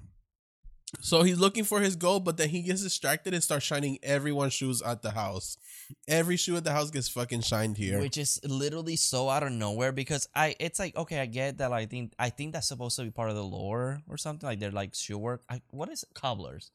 [1.01, 4.53] so he's looking for his goal, but then he gets distracted and starts shining everyone's
[4.53, 5.57] shoes at the house.
[6.09, 8.01] Every shoe at the house gets fucking shined here.
[8.01, 11.73] which is literally so out of nowhere because I it's like okay I get that
[11.73, 14.61] I think I think that's supposed to be part of the lore or something like
[14.61, 16.11] they're like shoe work I, what is it?
[16.15, 16.71] cobblers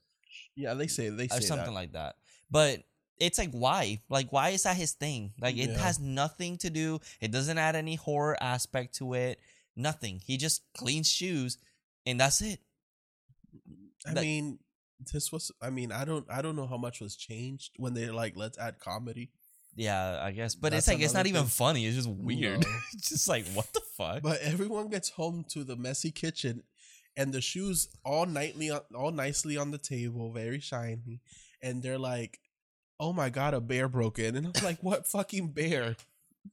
[0.55, 1.71] yeah, they say they say or something that.
[1.73, 2.15] like that
[2.51, 2.83] but
[3.17, 5.77] it's like why like why is that his thing like it Yeah.
[5.77, 9.39] has nothing to do it doesn't add any horror aspect to it
[9.75, 11.57] nothing he just cleans shoes
[12.05, 12.59] and that's it
[14.07, 14.59] I like- mean,
[15.13, 15.51] this was.
[15.61, 16.25] I mean, I don't.
[16.29, 19.29] I don't know how much was changed when they're like, let's add comedy.
[19.75, 22.61] yeah I guess but That's it's like it's not another even funny it's just weird
[22.63, 22.69] No.
[22.93, 26.63] it's just like what the fuck But everyone gets home to the messy kitchen,
[27.17, 31.19] and the shoes all nightly, all nicely on the table, very shiny,
[31.61, 32.39] and they're like,
[32.99, 35.95] "Oh my god, a bear broke in!" And I'm like, "What fucking bear?"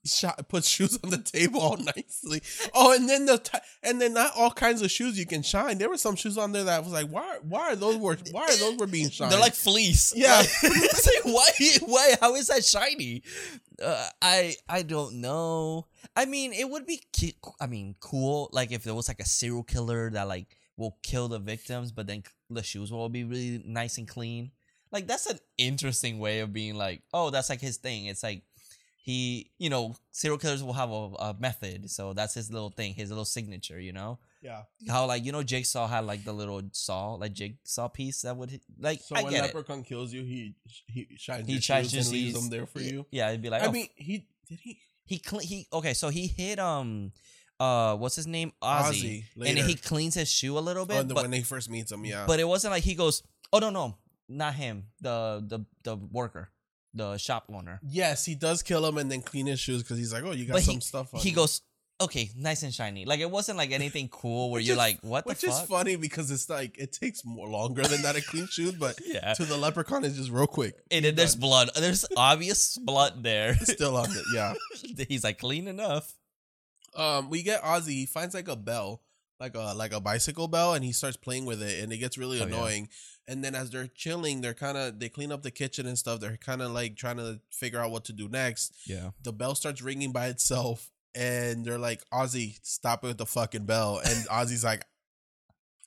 [0.04, 2.42] Shot put shoes on the table all nicely.
[2.74, 5.78] Oh, and then the t- and then not all kinds of shoes you can shine.
[5.78, 7.38] There were some shoes on there that was like, why?
[7.42, 8.16] Why are those were?
[8.30, 9.30] Why are those were being shined?
[9.32, 10.12] They're like fleece.
[10.16, 10.36] Yeah.
[10.38, 11.48] Like, it's like why?
[11.86, 12.14] Why?
[12.20, 13.22] How is that shiny?
[13.82, 15.86] Uh, I I don't know.
[16.16, 17.02] I mean, it would be.
[17.12, 18.48] Ki- I mean, cool.
[18.52, 22.06] Like if there was like a serial killer that like will kill the victims, but
[22.06, 24.50] then the shoes will be really nice and clean.
[24.90, 28.06] Like that's an interesting way of being like, oh, that's like his thing.
[28.06, 28.42] It's like
[29.02, 32.94] he, you know, serial killers will have a, a method, so that's his little thing,
[32.94, 33.80] his little signature.
[33.80, 34.62] You know yeah.
[34.88, 38.50] how like you know Jigsaw had like the little saw, like jigsaw piece that would
[38.50, 39.54] hit, like So I when get it.
[39.54, 40.54] Leprechaun kills you, he
[40.86, 43.06] he shines He your tries shoes to and leaves them there for you.
[43.10, 46.08] Yeah, it'd be like I oh, mean, he did he he cle he okay, so
[46.08, 47.12] he hit um
[47.58, 51.08] uh what's his name Ozzy, Ozzy and he cleans his shoe a little Oh, bit,
[51.08, 52.24] the- but when they first meets him, yeah.
[52.26, 53.96] but it wasn't like he goes oh no no
[54.28, 56.50] not him the the the worker
[56.94, 60.12] the shop owner yes, he does kill him and then clean his shoes because he's
[60.12, 61.20] like, oh, you got But some he- stuff on.
[61.20, 61.62] he you." goes
[62.00, 64.98] okay nice and shiny like it wasn't like anything cool where Which you're is- like
[65.02, 68.22] what the which is funny because it's like it takes more longer than that to
[68.22, 70.74] clean shoes, but yeah to the leprechaun it's just real quick.
[70.90, 74.54] and then there's blood there's obvious blood there It's still on it, yeah.
[75.08, 76.12] he's like clean enough
[76.96, 77.92] Um, we get Ozzy.
[77.92, 79.02] He finds like a bell,
[79.40, 82.16] like a like a bicycle bell, and he starts playing with it, and it gets
[82.18, 82.54] really Oh, yeah.
[82.54, 82.88] annoying.
[83.28, 86.20] And then as they're chilling, they're kind of they clean up the kitchen and stuff.
[86.20, 88.72] They're kind of like trying to figure out what to do next.
[88.86, 93.26] yeah The bell starts ringing by itself, and they're like, "Ozzy, stop it with the
[93.26, 94.84] fucking bell." And Ozzy's like,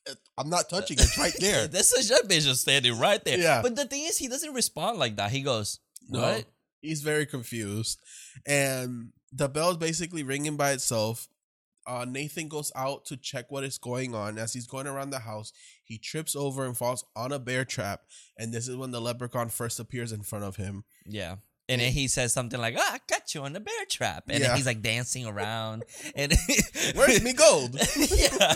[0.10, 1.04] uh, "I'm not uh, touching it.
[1.04, 3.38] It's right there." This is that bitch just standing right there.
[3.38, 3.62] Yeah.
[3.62, 5.32] But the thing is, he doesn't respond like that.
[5.32, 5.80] He goes,
[6.10, 6.22] No.
[6.22, 6.46] "What?"
[6.82, 8.00] He's very confused.
[8.46, 11.28] And the bell's basically ringing by itself.
[11.88, 14.38] Uh, Nathan goes out to check what is going on.
[14.38, 18.02] As he's going around the house, he trips over and falls on a bear trap.
[18.38, 20.84] And this is when the leprechaun first appears in front of him.
[21.06, 21.36] Yeah.
[21.68, 24.40] And then he says something like, "Ah, I got you on the bear trap," and
[24.40, 24.50] Yeah.
[24.50, 25.84] then he's like dancing around.
[26.16, 26.32] And
[26.96, 27.74] Where's me gold?
[27.98, 28.54] yeah.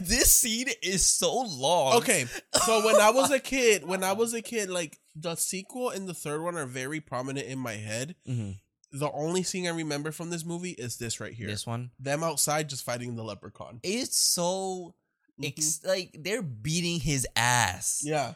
[0.00, 1.96] this scene is so long.
[1.98, 2.26] Okay,
[2.64, 6.08] so when I was a kid, when I was a kid, like the sequel and
[6.08, 8.16] the third one are very prominent in my head.
[8.28, 8.56] Mhm.
[8.92, 11.46] The only scene I remember from this movie is this right here.
[11.46, 13.80] This one, Them outside just fighting the leprechaun.
[13.82, 14.94] it's so.
[15.40, 15.46] Mhm.
[15.46, 18.00] Ex- like they're beating his ass.
[18.04, 18.34] Yeah.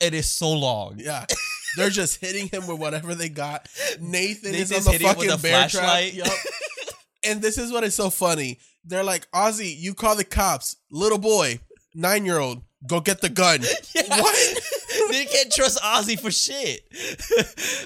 [0.00, 0.96] It is so long.
[0.98, 1.24] Yeah.
[1.76, 3.66] They're just hitting him with whatever they got.
[4.00, 6.14] Nathan is on the fucking a bear flashlight.
[6.14, 6.26] trap.
[6.28, 6.36] Yup.
[7.24, 8.58] and this is what is so funny.
[8.84, 10.76] They're like, Ozzy, you call the cops.
[10.90, 11.58] Little boy,
[11.94, 13.62] nine year old, go get the gun.
[13.94, 14.20] Yeah.
[14.20, 14.60] What?
[15.18, 16.82] they can't trust Ozzy for shit.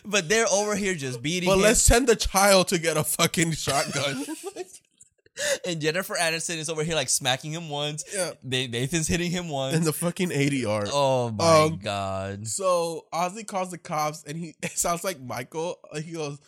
[0.05, 1.63] but they're over here just beating But him.
[1.63, 4.25] let's send the child to get a fucking shotgun.
[5.67, 8.05] and Jennifer Aniston is over here like smacking him once.
[8.13, 8.33] Yeah.
[8.43, 9.77] Nathan's hitting him once.
[9.77, 10.91] And the fucking 80 art.
[10.93, 12.47] oh my Um, god.
[12.49, 15.79] So Ozzy calls the cops and he it sounds like Michael.
[16.03, 16.39] He goes,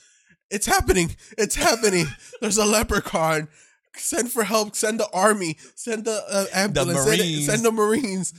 [0.50, 1.14] It's happening.
[1.38, 2.06] It's happening.
[2.40, 3.48] There's a leprechaun.
[3.96, 4.74] Send for help.
[4.76, 5.56] Send the army.
[5.76, 6.98] Send the uh, ambulance.
[7.04, 7.46] Send, Marines.
[7.46, 8.34] send the Marines.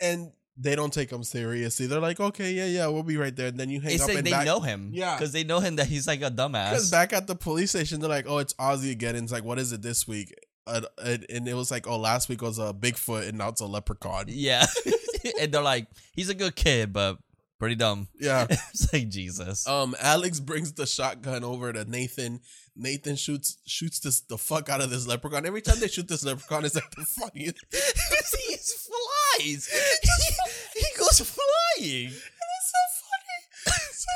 [0.00, 1.86] And they don't take him seriously.
[1.86, 3.48] They're like, okay, yeah, yeah, we'll be right there.
[3.48, 4.46] And then you hang It's up like and they back.
[4.46, 4.90] know him.
[4.92, 5.14] Yeah.
[5.16, 6.70] Because they know him that he's like a dumbass.
[6.70, 9.14] Because back at the police station, they're like, oh, it's Ozzy again.
[9.16, 10.34] And it's like, what is it this week?
[10.66, 13.60] Uh, and, and it was like, oh, last week was a Bigfoot and now it's
[13.60, 14.24] a leprechaun.
[14.28, 14.66] yeah.
[15.40, 17.18] and they're like, he's a good kid, but
[17.58, 18.08] pretty dumb.
[18.18, 18.46] Yeah.
[18.50, 19.66] it's like Jesus.
[19.66, 22.40] Um, Alex brings the shotgun over to Nathan.
[22.76, 25.46] Nathan shoots shoots this the fuck out of this leprechaun.
[25.46, 27.64] Every time they shoot this leprechaun, it's like the funniest.
[27.72, 29.66] he flies.
[29.66, 32.06] He, he goes flying.
[32.06, 33.78] And it's so funny.
[33.92, 34.08] So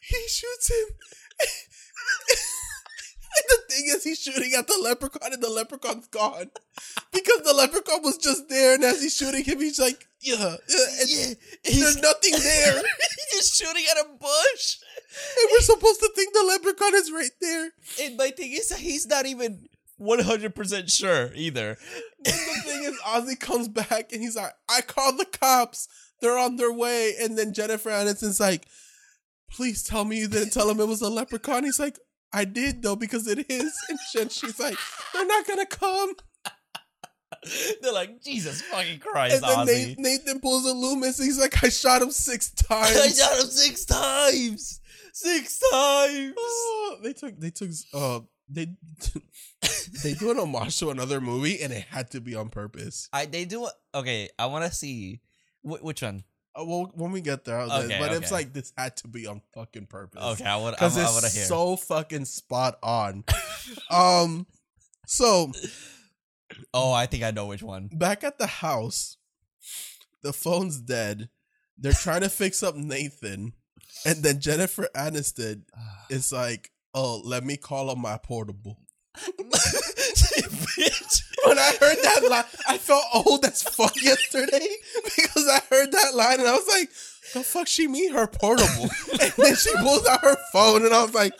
[0.00, 0.88] he shoots him.
[3.36, 6.50] and the thing is, he's shooting at the leprechaun, and the leprechaun's gone
[7.12, 8.74] because the leprechaun was just there.
[8.74, 10.56] And as he's shooting him, he's like, "Yeah,
[11.06, 12.82] yeah." There's nothing there.
[13.32, 14.76] he's shooting at a bush.
[15.38, 17.70] And we're supposed to think the leprechaun is right there.
[18.00, 19.68] And my thing is that he's not even
[20.00, 21.76] 100% sure either.
[22.24, 25.88] And the thing is, Ozzy comes back and he's like, I called the cops.
[26.20, 27.14] They're on their way.
[27.20, 28.66] And then Jennifer Aniston's like,
[29.50, 31.64] please tell me you didn't tell him it was a leprechaun.
[31.64, 31.98] He's like,
[32.32, 33.72] I did though, because it is.
[33.88, 34.78] And she- she's like,
[35.12, 36.14] they're not gonna come.
[37.82, 39.66] They're like, Jesus fucking Christ, And then Ozzy.
[39.66, 41.18] Nathan, Nathan pulls a Loomis.
[41.18, 42.96] He's like, I shot him six times.
[42.96, 44.80] I shot him six times.
[45.12, 46.34] Six times.
[46.38, 48.68] Oh, they took they took uh they
[50.02, 53.08] they do an homage to another movie and it had to be on purpose.
[53.12, 54.30] I they do okay.
[54.38, 55.20] I want to see
[55.62, 56.24] Wh- which one.
[56.54, 59.26] Uh, well, when we get there, I'll Okay, but it's like this had to be
[59.26, 60.22] on fucking purpose.
[60.22, 60.74] Okay, I want.
[60.74, 61.44] I, because it's hear.
[61.44, 63.24] so fucking spot on.
[63.90, 64.46] um,
[65.06, 65.50] so
[66.74, 67.88] oh, I think I know which one.
[67.92, 69.16] back at the house,
[70.22, 71.28] the phone's dead.
[71.78, 73.54] They're trying to fix up Nathan,
[74.06, 75.62] and then Jennifer Aniston
[76.10, 78.78] is like, "Oh, let me call on my portable."
[80.72, 81.22] Bitch.
[81.44, 84.68] When I heard that line, I felt old as fuck yesterday
[85.04, 86.88] because I heard that line and I was like,
[87.34, 88.88] "The fuck she mean her portable?"
[89.20, 91.32] and then she pulls out her phone and I was like,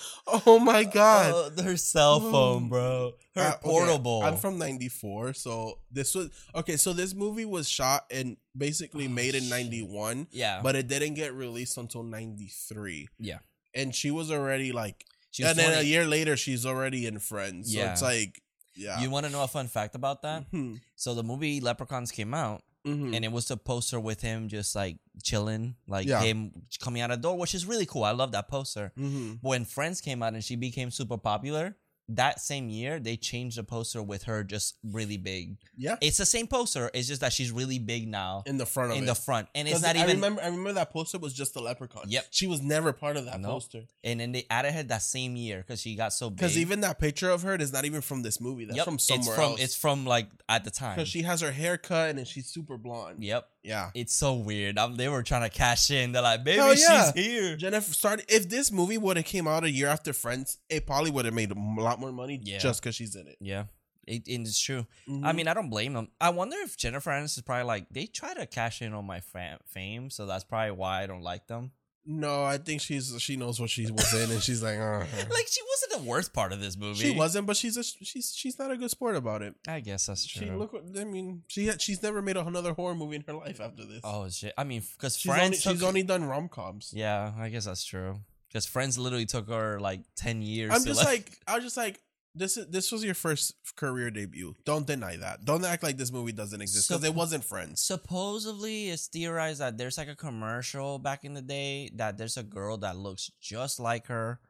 [0.47, 3.12] "Oh my god." Oh, her cell phone, bro.
[3.34, 4.22] Her Uh, okay, portable.
[4.22, 6.76] I'm from '94, so this was okay.
[6.76, 11.14] So this movie was shot and basically Oh, made in '91, yeah, but it didn't
[11.14, 13.09] get released until '93.
[13.18, 13.38] Yeah.
[13.74, 15.05] and she was already like,
[15.38, 17.72] was and then a year later, she's already in Friends.
[17.72, 17.93] So Yeah.
[17.93, 18.43] it's like,
[18.74, 19.01] yeah.
[19.01, 20.51] You want to know a fun fact about that?
[20.53, 20.80] Mhm.
[20.95, 23.14] So the movie Leprechauns came out, Mhm.
[23.14, 26.20] and it was a poster with him just like chilling, like Yeah.
[26.22, 28.03] him coming out of the door, which is really cool.
[28.05, 28.93] I love that poster.
[28.99, 29.39] Mhm.
[29.41, 31.76] When Friends came out and she became super popular,
[32.09, 35.57] that same year they changed the poster with her just really big.
[35.76, 36.90] yeah, It's the same poster.
[36.92, 39.07] It's just that she's really big now in the front of in it.
[39.07, 40.16] the front, and it's not I even.
[40.16, 40.42] remember.
[40.42, 42.05] I remember that poster was just the leprechaun.
[42.09, 42.26] Yep.
[42.30, 43.48] she was never part of that No.
[43.53, 43.84] poster.
[44.05, 46.38] and then they added her that same year because she got so big.
[46.38, 48.64] Because even that picture of her is not even from this movie.
[48.64, 49.61] That's Yep, from somewhere it's from else.
[49.61, 50.96] it's from like at the time.
[50.96, 53.22] because she has her hair cut and she's super blonde.
[53.22, 53.90] Yep, Yeah.
[53.94, 54.76] it's so weird.
[54.78, 56.12] Um, they were trying to cash in.
[56.12, 57.12] They're like, baby, Hell yeah.
[57.12, 57.56] she's here.
[57.56, 58.26] Jennifer started.
[58.28, 61.34] If this movie would have came out a year after Friends, it probably would have
[61.34, 62.58] made a lot more money Yeah.
[62.58, 63.36] just because she's in it.
[63.40, 63.64] Yeah,
[64.06, 64.86] it, it's true.
[65.06, 65.34] I Mhm.
[65.36, 66.08] mean, I don't blame them.
[66.20, 69.20] I wonder if Jennifer Aniston is probably like they try to cash in on my
[69.20, 71.70] fam- fame, so that's probably why I don't like them.
[72.05, 74.98] No, I think she's she knows what she was in, and she's like, uh
[75.30, 77.05] Like she wasn't the worst part of this movie.
[77.05, 79.55] she wasn't, but she's a she's she's not a good sport about it.
[79.68, 80.46] I guess that's true.
[80.46, 80.74] She look.
[80.98, 84.00] I mean, she had, she's never made another horror movie in her life after this.
[84.05, 84.53] oh shit!
[84.59, 86.92] I mean, because she's Friends only, she's only done rom coms.
[86.94, 88.20] Yeah, I guess that's true.
[88.48, 90.72] Because Friends literally took her like ten years.
[90.74, 92.00] I'm just like, I was just like,
[92.35, 94.55] this is this was your first career debut.
[94.64, 95.45] Don't deny that.
[95.45, 97.83] Don't act like this movie doesn't exist because So- it wasn't Friends.
[97.83, 102.43] supposedly it's theorized that there's like a commercial back in the day that there's a
[102.43, 104.41] girl that looks just like her,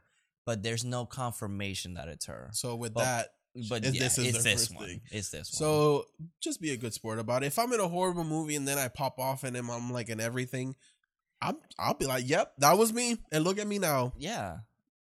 [0.47, 2.51] but there's no confirmation that it's her.
[2.53, 3.28] So with Well, that,
[3.68, 4.87] But yeah, this is it's this one.
[4.87, 5.01] thing.
[5.11, 5.59] It's this one.
[5.59, 6.07] so
[6.41, 7.47] just be a good sport about it.
[7.49, 10.20] If I'm in a horrible movie and then I pop off and I'm like in
[10.20, 10.74] everything,
[11.43, 14.12] I'm I'll be like, yep, that was me, and look at me now.
[14.16, 14.59] yeah.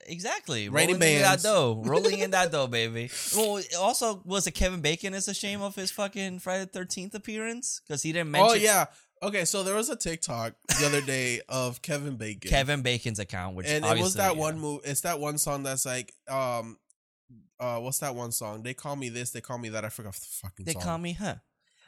[0.07, 0.69] Exactly.
[0.69, 1.83] Rolling in that dough.
[1.85, 3.11] Rolling in that dough, baby.
[3.37, 7.15] Well, also, was it Kevin Bacon is a shame of his fucking Friday the 13th
[7.15, 7.81] appearance?
[7.87, 8.87] Because he didn't mention Oh yeah.
[9.23, 12.51] Okay, so there was a TikTok the other day of Kevin Bacon.
[12.51, 14.41] Kevin Bacon's account, which and it was that yeah.
[14.41, 14.83] one move.
[14.85, 16.79] It's that one song that's like, um,
[17.59, 18.63] uh, what's that one song?
[18.63, 19.85] They call me this, they call me that.
[19.85, 20.83] I forgot the fucking They song.
[20.83, 21.37] call me, huh?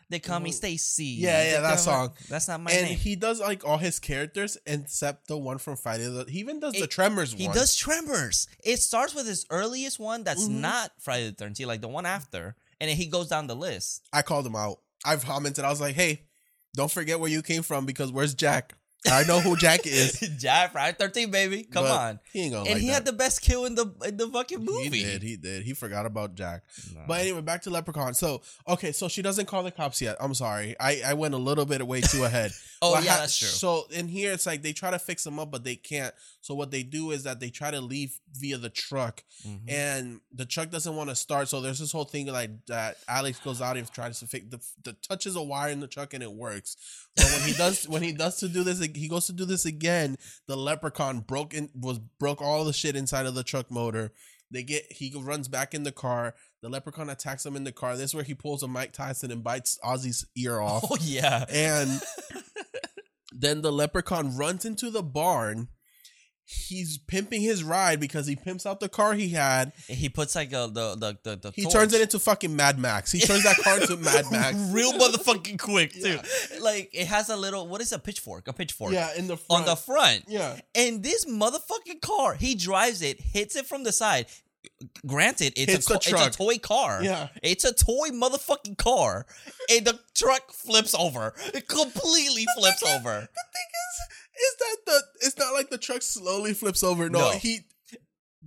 [0.09, 0.55] They call me Mhm.
[0.55, 1.05] Stacy.
[1.05, 2.15] Yeah, yeah, that song.
[2.29, 2.99] That's not my and name.
[2.99, 6.05] he does like all his characters except the one from Friday.
[6.09, 7.57] the- He even does the Tremors He one.
[7.57, 8.47] does Tremors.
[8.63, 10.61] It starts with his earliest one that's Mhm.
[10.61, 14.03] not Friday the Thirteenth, like the one after, and then he goes down the list.
[14.13, 14.81] I called him out.
[15.05, 15.65] I've commented.
[15.65, 16.23] I was like, "Hey,
[16.75, 18.75] don't forget where you came from because where's Jack?
[19.11, 20.19] I know who Jack is.
[20.39, 22.21] Jack Friday Thirteen, baby, come but on.
[22.33, 22.95] He ain't gonna And like he that.
[22.95, 24.99] had the best kill in the in the fucking movie.
[24.99, 25.23] He did.
[25.23, 25.63] He did.
[25.63, 26.63] He forgot about Jack.
[26.95, 27.03] Nah.
[27.07, 28.15] But anyway, back to Leprechaun.
[28.15, 30.17] So okay, so she doesn't call the cops yet.
[30.21, 30.77] I'm sorry.
[30.81, 32.53] I I went a little bit way too ahead.
[32.83, 33.49] oh yeah, hap- that's true.
[33.49, 36.15] So in here, it's like they try to fix him up, but they can't.
[36.41, 39.61] So what they do is that they try to leave via the truck, Mhm.
[39.69, 41.49] and the truck doesn't want to start.
[41.49, 42.99] So there's this whole thing like that.
[43.09, 46.15] Alex goes out and tries to fix the, the touches a wire in the truck
[46.15, 46.77] and it works.
[47.17, 49.65] But when he does when he does to do this, he goes to do this
[49.65, 50.17] again.
[50.47, 54.13] The leprechaun broke in was broke all the shit inside of the truck motor.
[54.51, 56.35] They get he runs back in the car.
[56.63, 57.97] The leprechaun attacks him in the car.
[57.97, 60.85] This is where he pulls a Mike Tyson and bites Ozzy's ear off.
[60.91, 61.45] Oh yeah.
[61.49, 62.01] And
[63.33, 65.69] then the leprechaun runs into the barn.
[66.49, 69.73] He's pimping his ride because he pimps out the car he had.
[69.89, 71.73] He puts like a, the the the, the He torch.
[71.75, 73.11] turns it into fucking Mad Max.
[73.11, 74.57] He turns that car into Mad Max.
[74.71, 76.19] real motherfucking quick too.
[76.21, 76.23] Yeah.
[76.61, 78.47] Like it has a little what is a pitchfork?
[78.47, 78.93] A pitchfork.
[78.93, 79.67] Yeah, in the On front.
[79.67, 80.25] the front.
[80.29, 80.61] yeah.
[80.77, 84.27] And this motherfucking car, he drives it, hits it from the side.
[85.07, 86.27] Granted, it's Hits a the co- truck.
[86.29, 87.01] it's a toy car.
[87.03, 87.29] Yeah.
[87.43, 89.27] It's a toy motherfucking car.
[89.71, 91.35] And the truck flips over.
[91.55, 93.29] It completely flips over.
[93.37, 97.09] The thing is, is that the it's not like the truck slowly flips over.
[97.11, 97.31] No, No.
[97.33, 97.61] he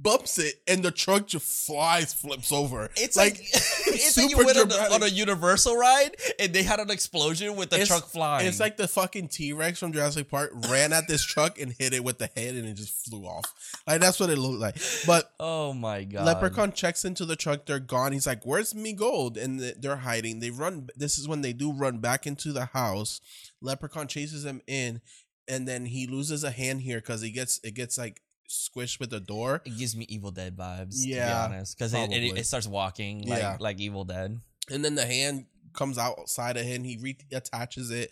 [0.02, 2.90] bumps it and the truck just flies, flips over.
[2.96, 6.64] It's like, it's like you super went on a, on a Universal ride and they
[6.64, 8.48] had an explosion with the It's- truck flying.
[8.48, 11.94] It's like the fucking T Rex from Jurassic Park ran at this truck and hit
[11.94, 13.44] it with the head and it just flew off.
[13.86, 14.78] Like that's what it looked like.
[15.06, 16.26] But oh my god.
[16.26, 17.66] Leprechaun checks into the truck.
[17.66, 18.14] They're gone.
[18.14, 20.40] He's like, "Where's me gold?" And they're hiding.
[20.40, 20.88] They run.
[20.96, 23.20] This is when they do run back into the house.
[23.62, 25.02] Leprechaun chases them in,
[25.50, 29.10] and then he loses a hand here because he gets it gets like squished with
[29.10, 29.62] the door.
[29.66, 30.96] It gives me Evil Dead vibes.
[30.98, 33.58] Yeah, to be honest, because it, it, it starts walking like Yeah.
[33.60, 34.40] like Evil Dead.
[34.72, 36.84] and then the hand comes outside of him.
[36.84, 38.12] He reattaches it.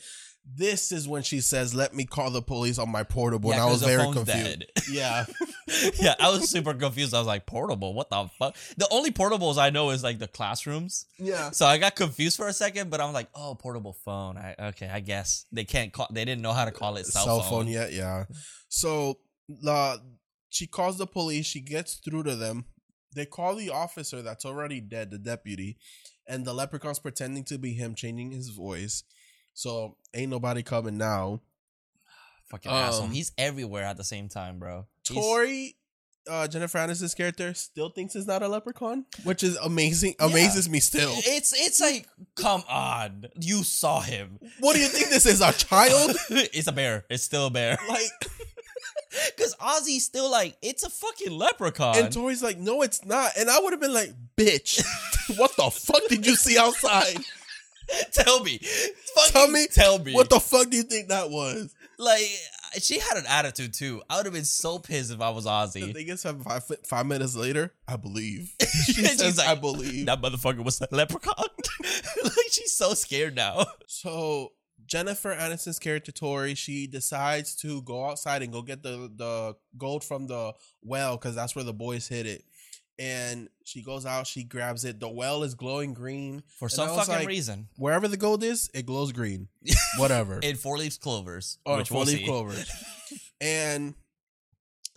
[0.55, 3.65] This is when she says, "Let me call the police on my portable." and I
[3.65, 4.27] was very confused.
[4.27, 4.65] dead.
[4.89, 5.25] Yeah,
[5.99, 7.13] yeah, I was super confused.
[7.13, 7.93] I was like, portable?
[7.93, 8.55] What the fuck?
[8.77, 11.05] The only portables I know is like the classrooms.
[11.19, 11.51] yeah.
[11.51, 14.37] So I got confused for a second, but I was like, oh, portable phone.
[14.37, 16.07] I okay, I guess they can't call.
[16.09, 17.49] They didn't know how to call it cell, cell phone.
[17.49, 17.91] phone yet.
[17.91, 18.25] Yeah.
[18.69, 19.19] So
[19.49, 20.01] the
[20.49, 21.45] she calls the police.
[21.45, 22.65] She gets through to them.
[23.13, 25.77] They call the officer that's already dead, the deputy,
[26.27, 29.03] and the leprechaun's pretending to be him, changing his voice.
[29.57, 31.41] So ain't nobody coming now.
[32.51, 33.05] Fucking asshole.
[33.05, 34.85] Um, He's everywhere at the same time, bro.
[35.09, 35.75] He's- Tori,
[36.29, 40.13] uh, Jennifer Aniston's character, still thinks it's not a leprechaun, which is amazing.
[40.19, 40.27] Yeah.
[40.27, 41.11] Amazes me still.
[41.11, 44.37] It's it's like, come on, you saw him.
[44.59, 45.41] What do you think this is?
[45.41, 46.15] A child?
[46.29, 47.05] it's a bear.
[47.09, 47.79] It's still a bear.
[47.89, 48.11] Like,
[49.35, 51.97] Because Ozzy's still like, it's a fucking leprechaun.
[51.97, 53.31] and Tori's like, no, it's not.
[53.39, 54.83] And I would have been like, bitch,
[55.37, 57.17] what the fuck did you see outside?
[58.11, 58.59] tell me,
[59.29, 61.73] Tell me tell me, What the fuck do you think that was?
[61.99, 62.27] like
[62.79, 64.01] she had an attitude too.
[64.09, 65.93] I would have been so pissed if I was Ozzy.
[65.93, 68.53] thing is, five, five, minutes later, I believe.
[68.87, 70.05] She She's says, like, I believe.
[70.05, 71.33] That motherfucker was a leprechaun.
[72.23, 73.65] like she's so scared now.
[73.87, 74.53] So
[74.85, 80.03] Jennifer Aniston's character Tori, she decides to go outside and go get the the gold
[80.03, 82.43] from the well because that's where the boys hid it.
[82.99, 84.99] And she goes out, she grabs it.
[84.99, 86.41] The well is glowing green.
[86.57, 87.67] For some fucking like, reason.
[87.77, 89.49] Wherever the gold is, it glows green.
[89.97, 90.39] Whatever.
[90.41, 91.59] In four leaves clovers.
[91.65, 92.25] or which four we'll leaf see.
[92.25, 92.71] clovers.
[93.41, 93.93] and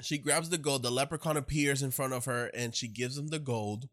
[0.00, 0.82] she grabs the gold.
[0.82, 3.88] The leprechaun appears in front of her and she gives him the gold.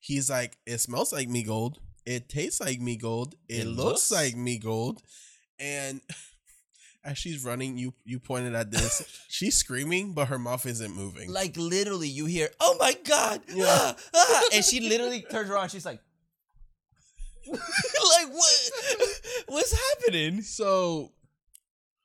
[0.00, 1.78] He's like, It smells like me gold.
[2.06, 3.34] It tastes like me gold.
[3.50, 5.02] It, It looks, looks- like me gold.
[5.58, 6.00] And
[7.04, 9.02] as she's running, you you pointed at this.
[9.28, 11.32] she's screaming, but her mouth isn't moving.
[11.32, 13.66] Like literally, you hear, "Oh my god!" Yeah.
[13.68, 15.70] ah, ah," and she literally turns around.
[15.70, 16.00] She's like,
[17.46, 18.70] "Like what?
[19.48, 21.12] What's happening?" so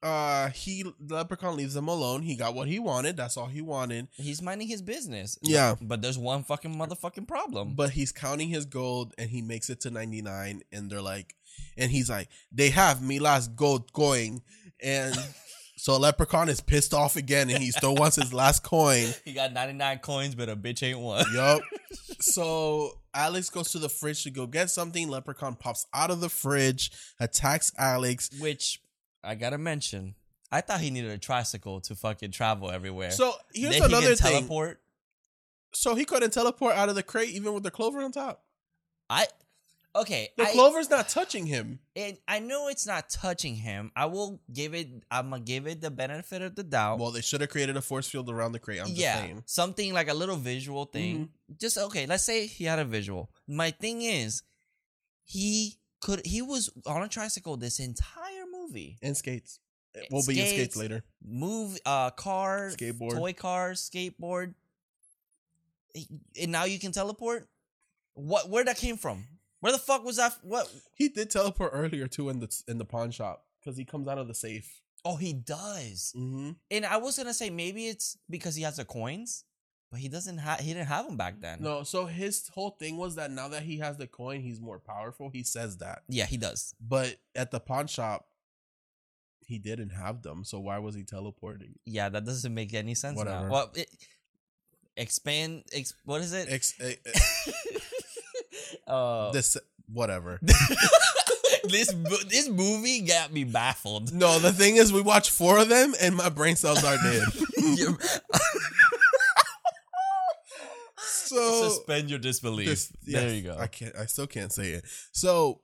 [0.04, 2.22] uh he the leprechaun leaves him alone.
[2.22, 3.18] He got what he wanted.
[3.18, 4.08] That's all he wanted.
[4.14, 5.38] He's minding his business.
[5.42, 5.76] Yeah.
[5.82, 7.74] but there's one fucking motherfucking problem.
[7.76, 11.34] but he's counting his gold and he makes it to 99 and they're like
[11.76, 14.42] and he's like they have me last gold coin
[14.84, 15.16] and
[15.78, 19.54] so leprechaun is pissed off again and he still wants his last coin he got
[19.54, 21.24] 99 coins, but a bitch ain't one.
[21.34, 21.62] yup
[22.20, 26.30] so alex goes to the fridge to go get something leprechaun pops out of the
[26.30, 28.82] fridge attacks alex Which
[29.24, 30.16] I gotta mention,
[30.52, 33.12] I thought he needed a tricycle to fucking travel everywhere.
[33.12, 34.80] so here's then he another can thing teleport.
[35.74, 38.44] so he couldn't teleport out of the crate even with the clover on top
[39.10, 39.28] I
[39.98, 41.80] Okay, The I, clover's not touching him.
[42.28, 43.92] I know it's not touching him.
[43.96, 44.88] I will give it.
[45.10, 47.00] I'm gonna give it the benefit of the doubt.
[47.00, 48.80] Well, they should have created a force field around the crate.
[48.80, 49.44] I'm just yeah, saying.
[49.48, 51.16] something like a little visual thing.
[51.16, 51.54] Mm-hmm.
[51.60, 52.06] Just okay.
[52.06, 53.32] Let's say he had a visual.
[53.48, 54.44] My thing is,
[55.24, 56.24] he could.
[56.26, 58.98] He was on a tricycle this entire movie.
[59.02, 59.60] And skates.
[60.12, 60.76] We'll be in skates Skates.
[60.78, 61.04] later.
[61.26, 63.14] Move, uh, car, Skateboard.
[63.18, 64.54] toy car, skateboard.
[66.40, 67.48] And now you can teleport.
[68.14, 68.50] What?
[68.50, 69.26] Where that came from?
[69.60, 70.36] Where the fuck was that?
[70.44, 70.72] What?
[70.94, 74.18] He did teleport earlier too in the in the pawn shop because he comes out
[74.18, 74.82] of the safe.
[75.06, 76.14] Oh, he does.
[76.18, 76.52] Mm-hmm.
[76.72, 79.46] And I was gonna say maybe it's because he has the coins,
[79.90, 80.60] but he doesn't have.
[80.60, 81.60] He didn't have them back then.
[81.62, 84.80] No, so his whole thing was that now that he has the coin, he's more
[84.80, 85.30] powerful.
[85.30, 86.76] He says that, Yeah, he does.
[86.80, 88.28] but at the pawn shop,
[89.46, 90.44] he didn't have them.
[90.44, 91.76] So why was he teleporting?
[91.86, 93.46] Yeah, that doesn't make any sense Whatever.
[93.46, 93.52] now.
[93.52, 93.90] Well, it,
[94.98, 95.64] expand.
[95.74, 96.48] Ex, what is it?
[96.52, 96.74] Ex-
[98.88, 99.58] uh, this
[99.92, 100.40] whatever.
[101.64, 101.94] this
[102.30, 104.14] this movie got me baffled.
[104.18, 107.24] No, the thing is, we watched four of them, and my brain cells are dead.
[111.00, 112.68] So Suspend your disbelief.
[112.68, 113.58] this- there you go.
[113.58, 113.96] I can't.
[113.96, 114.86] I still can't say it.
[115.12, 115.62] So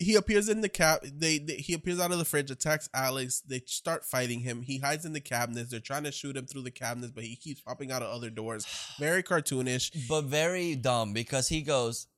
[0.00, 1.00] he appears in the cab.
[1.04, 3.40] They, they he appears out of the fridge, attacks Alex.
[3.46, 4.62] They start fighting him.
[4.62, 5.70] He hides in the cabinets.
[5.70, 8.28] They're trying to shoot him through the cabinets, but he keeps popping out of other
[8.28, 8.66] doors.
[8.98, 10.08] Very cartoonish.
[10.08, 12.08] but very dumb because he goes,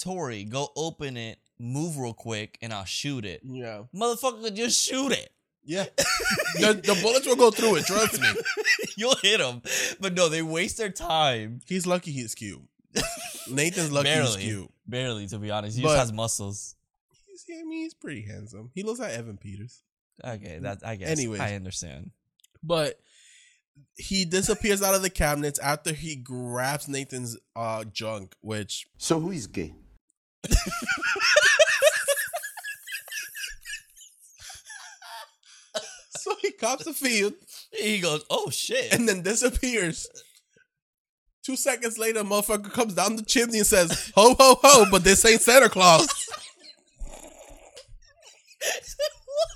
[0.00, 3.40] Tori, go open it, move real quick, and I'll shoot it.
[3.44, 5.30] Yeah, Motherfucker, just shoot it.
[5.64, 5.84] yeah.
[6.58, 7.84] the, the bullets will go through it.
[7.84, 8.28] Trust me.
[8.96, 9.62] You'll hit him.
[10.00, 11.60] But no, they waste their time.
[11.68, 12.62] He's lucky he's cute.
[13.50, 14.42] Nathan's lucky he's Barely.
[14.42, 14.70] cute.
[14.86, 15.76] Barely, to be honest.
[15.76, 16.74] He But- just has muscles.
[17.26, 18.70] He's, I mean, he's pretty handsome.
[18.74, 19.82] He looks like Evan Peters.
[20.24, 21.08] Okay, that I guess.
[21.08, 21.40] Anyways.
[21.40, 22.10] I understand.
[22.62, 23.00] But
[23.96, 29.30] he disappears out of the cabinets after he grabs Nathan's uh junk, which So who
[29.30, 29.74] is gay?
[36.16, 37.34] so he cops the field
[37.72, 38.92] He goes, oh shit.
[38.92, 40.08] and then disappears.
[41.42, 45.24] Two seconds later, motherfucker comes down the chimney and says, "Ho ho ho!" But this
[45.24, 46.06] ain't Santa Claus.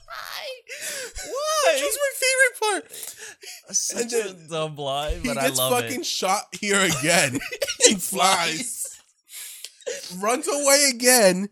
[0.06, 0.46] Why?
[0.66, 1.80] Which Why?
[1.82, 2.92] was my favorite part.
[3.76, 6.06] Such And a dumb line, He but I gets love fucking it.
[6.06, 7.38] shot here again.
[7.86, 8.83] he flies,
[10.18, 11.48] runs away again,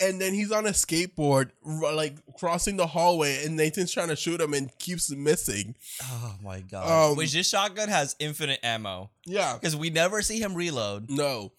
[0.00, 4.40] and then he's on a skateboard, like crossing the hallway, and Nathan's trying to shoot
[4.40, 5.74] him and keeps missing.
[6.02, 7.10] Oh my god.
[7.12, 9.10] Um, Which this shotgun has infinite ammo.
[9.24, 11.10] Yeah, Because we never see him reload.
[11.10, 11.52] no,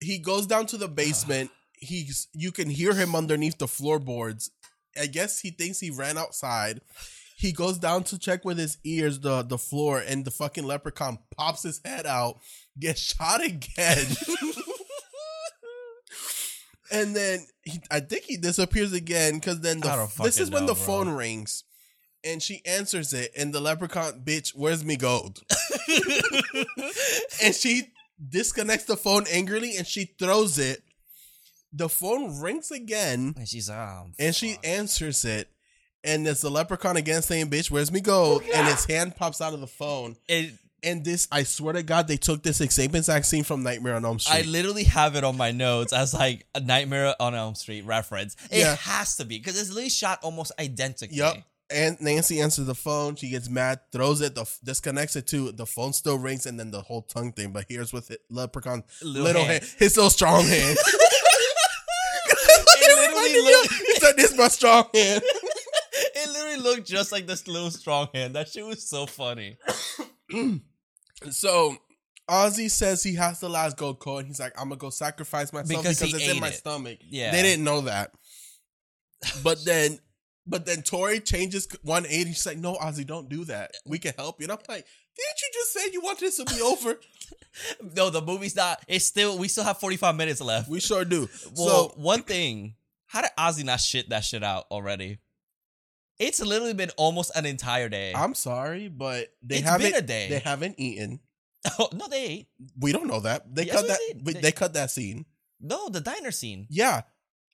[0.00, 1.50] he goes down to the basement.
[1.78, 4.50] He's you can hear him underneath the floorboards.
[4.98, 6.80] I guess he thinks he ran outside.
[7.36, 11.18] He goes down to check with his ears the the floor, and the fucking leprechaun
[11.36, 12.38] pops his head out,
[12.80, 14.06] gets shot again.
[16.90, 20.74] and then he, I think he disappears again because then the this is when know,
[20.74, 20.84] the bro.
[20.84, 21.64] phone rings,
[22.24, 25.42] and she answers it, and the leprechaun bitch, where's me gold?
[27.42, 27.84] and she
[28.28, 30.82] disconnects the phone angrily, and she throws it.
[31.72, 34.66] The phone rings again, and she's um, oh, and she fuck.
[34.66, 35.48] answers it.
[36.04, 39.54] And it's the leprechaun again saying, "Bitch, where's me gold?" And his hand pops out
[39.54, 40.16] of the phone.
[40.28, 40.54] It,
[40.86, 44.18] And this, I swear to God, they took this exact scene from Nightmare on Elm
[44.20, 44.46] Street.
[44.46, 48.36] I literally have it on my notes as like a Nightmare on Elm Street reference.
[48.50, 48.76] It Yeah.
[48.76, 51.16] has to be because it's literally shot almost identically.
[51.18, 51.42] Yep.
[51.68, 53.16] And Nancy answers the phone.
[53.16, 55.50] She gets mad, throws it, the disconnects it too.
[55.50, 57.50] The phone still rings, and then the whole tongue thing.
[57.50, 59.64] But here's with it, leprechaun Little little, hand.
[59.64, 59.74] hand.
[59.80, 60.78] his little strong hand.
[62.78, 63.72] It literally looked.
[63.74, 65.22] He said, "This my strong hand."
[66.18, 68.36] It literally looked just like this little strong hand.
[68.36, 69.58] That shit was so funny.
[71.30, 71.76] So
[72.28, 74.26] Ozzy says he has the last gold coin.
[74.26, 76.54] He's like, I'm gonna go sacrifice myself Because because, it's in my it.
[76.54, 76.98] stomach.
[77.08, 77.32] Yeah.
[77.32, 78.12] They didn't know that.
[79.42, 79.98] But then
[80.46, 82.32] but then Tori changes 180.
[82.32, 83.72] She's like, No, Ozzy, don't do that.
[83.86, 84.44] We can help you.
[84.44, 84.84] And I'm like,
[85.16, 86.98] didn't you just say you want this to be over?
[87.96, 88.82] No, the movie's not.
[88.86, 89.38] It's still.
[89.38, 90.68] We still have forty five minutes left.
[90.68, 91.26] we sure do.
[91.56, 92.74] Well, so one thing.
[93.06, 95.18] How did Ozzy not shit that shit out already?
[96.18, 98.12] It's literally been almost an entire day.
[98.14, 100.28] I'm sorry, but they It's haven't been a day.
[100.30, 101.20] they haven't eaten.
[101.80, 102.48] Oh, no, they ate.
[102.78, 103.52] We don't know that.
[103.52, 104.24] They Yes, cut we that did.
[104.24, 105.26] They- they cut that scene.
[105.60, 106.66] No, the diner scene.
[106.70, 107.02] Yeah.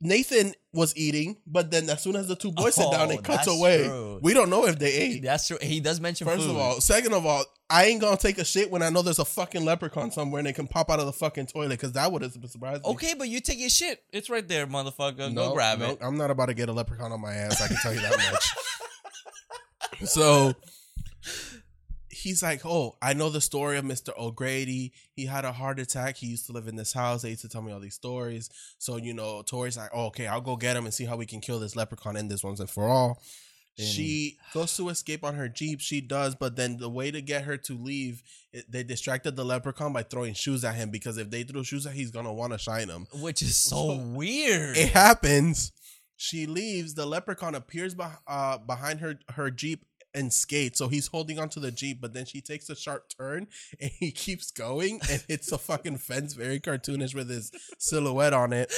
[0.04, 3.22] Nathan was eating, but then as soon as the two boys sit down, Oh, it
[3.22, 3.84] cuts away.
[3.86, 4.18] true.
[4.20, 5.22] We don't know if they ate.
[5.22, 5.58] That's true.
[5.62, 6.50] He does mention First food.
[6.50, 9.20] of all, second of all, I ain't gonna take a shit when I know there's
[9.20, 12.10] a fucking leprechaun somewhere and they can pop out of the fucking toilet because that
[12.10, 12.90] would have surprised me.
[12.90, 14.02] okay, but you take your shit.
[14.12, 15.32] It's right there, motherfucker.
[15.32, 15.98] No, Go grab no, it.
[16.02, 17.62] I'm not about to get a leprechaun on my ass.
[17.62, 20.08] I can tell you that much.
[20.08, 20.52] so
[22.22, 24.10] he's like, "Oh, I know the story of Mr.
[24.16, 24.92] O'Grady.
[25.14, 26.16] He had a heart attack.
[26.16, 27.22] He used to live in this house.
[27.22, 28.48] They used to tell me all these stories.
[28.78, 31.26] So you know, Tori's like, oh, okay, I'll go get him and see how we
[31.26, 33.20] can kill this leprechaun and this once and for all."
[33.78, 35.80] She goes to escape on her jeep.
[35.80, 39.46] She does, but then the way to get her to leave, it, they distracted the
[39.46, 42.34] leprechaun by throwing shoes at him because if they throw shoes at, him, he's gonna
[42.34, 43.06] want to shine them.
[43.14, 44.76] Which is so So- weird.
[44.76, 45.72] It happens.
[46.18, 46.94] She leaves.
[46.94, 50.78] The leprechaun appears beh- uh, behind her her jeep and skates.
[50.78, 53.48] So he's holding onto the jeep, but then she takes a sharp turn
[53.80, 58.52] and he keeps going and hits a fucking fence, very cartoonish with his silhouette on
[58.52, 58.72] it.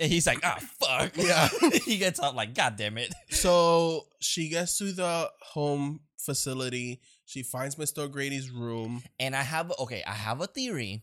[0.00, 1.16] and he's like, ah, fuck.
[1.16, 1.48] Yeah.
[1.84, 3.12] he gets up like, God damn it.
[3.30, 7.00] So she gets to the home facility.
[7.24, 7.98] She finds Mr.
[8.00, 9.02] O'Grady's room.
[9.18, 11.02] And I have okay, I have a theory.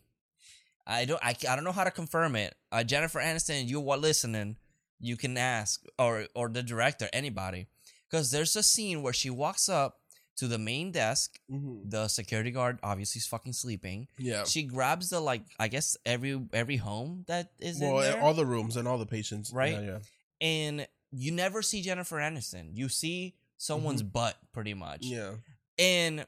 [0.86, 2.56] I don't I, I don't know how to confirm it.
[2.72, 4.58] Uh, Jennifer Aniston, you what listening,
[5.00, 7.68] you can ask or or the director, anybody.
[8.12, 9.98] Because there's a scene where she walks up
[10.38, 11.40] to the main desk.
[11.50, 14.08] The security guard obviously is fucking sleeping.
[14.18, 14.44] Yeah.
[14.44, 18.22] She grabs the like I guess every every home that is Well, in there.
[18.22, 19.52] all the rooms and all the patients.
[19.54, 19.74] Right?
[19.74, 19.98] Yeah, yeah.
[20.42, 22.70] and you never see Jennifer Aniston.
[22.76, 25.02] You see someone's butt pretty much.
[25.02, 25.14] Mm-hmm.
[25.14, 25.32] Yeah.
[25.78, 26.26] And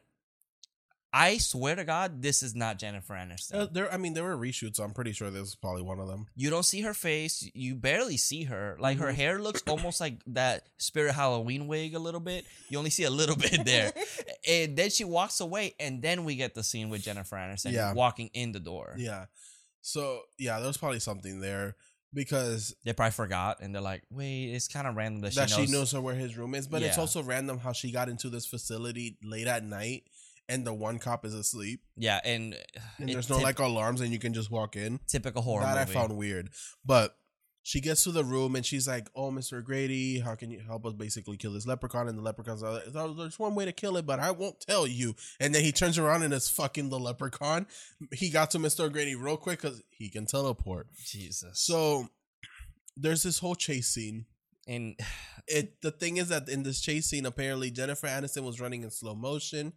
[1.16, 3.54] I swear to God, this is not Jennifer Aniston.
[3.54, 4.78] Uh, there, I mean, there were reshoots.
[4.78, 6.26] So I'm pretty sure this was probably one of them.
[6.36, 7.48] you don't see her face.
[7.54, 8.76] You barely see her.
[8.80, 9.16] Like her Mhm.
[9.16, 12.46] hair looks almost like that Spirit Halloween wig a little bit.
[12.70, 13.94] You only see a little bit there.
[14.50, 17.94] and then she walks away, and then we get the scene with Jennifer Aniston Yeah.
[17.94, 18.96] walking in the door.
[18.98, 19.26] Yeah.
[19.82, 21.76] So yeah, there's probably something there
[22.14, 25.56] because They probably forgot, and they're like, "Wait, it's kind of random that, that she
[25.56, 28.08] she knows." knows her where his room is, but it's also random how she got
[28.10, 30.04] into this facility late at night
[30.50, 34.02] and the one cop is asleep Yeah, and, uh, and there's no typ- like alarms
[34.02, 35.00] and you can just walk in.
[35.08, 35.98] typical horror that movie.
[35.98, 36.50] I found weird.
[36.86, 37.16] But
[37.66, 39.64] she gets to the room and she's like, "Oh, Mr.
[39.64, 43.14] Grady, how can you help us basically kill this leprechaun?" And the leprechaun's like, "Oh,
[43.14, 45.98] "There's one way to kill it, but I won't tell you." And then he turns
[45.98, 47.66] around and it's fucking the leprechaun.
[48.12, 48.92] He got to Mr.
[48.92, 50.88] Grady real quick because he can teleport.
[51.06, 51.62] Jesus.
[51.62, 52.10] So
[52.98, 54.26] there's this whole chase scene.
[54.68, 55.00] and
[55.48, 58.92] It the thing is that in this chase scene, apparently Jennifer Aniston was running in
[58.92, 59.74] slow motion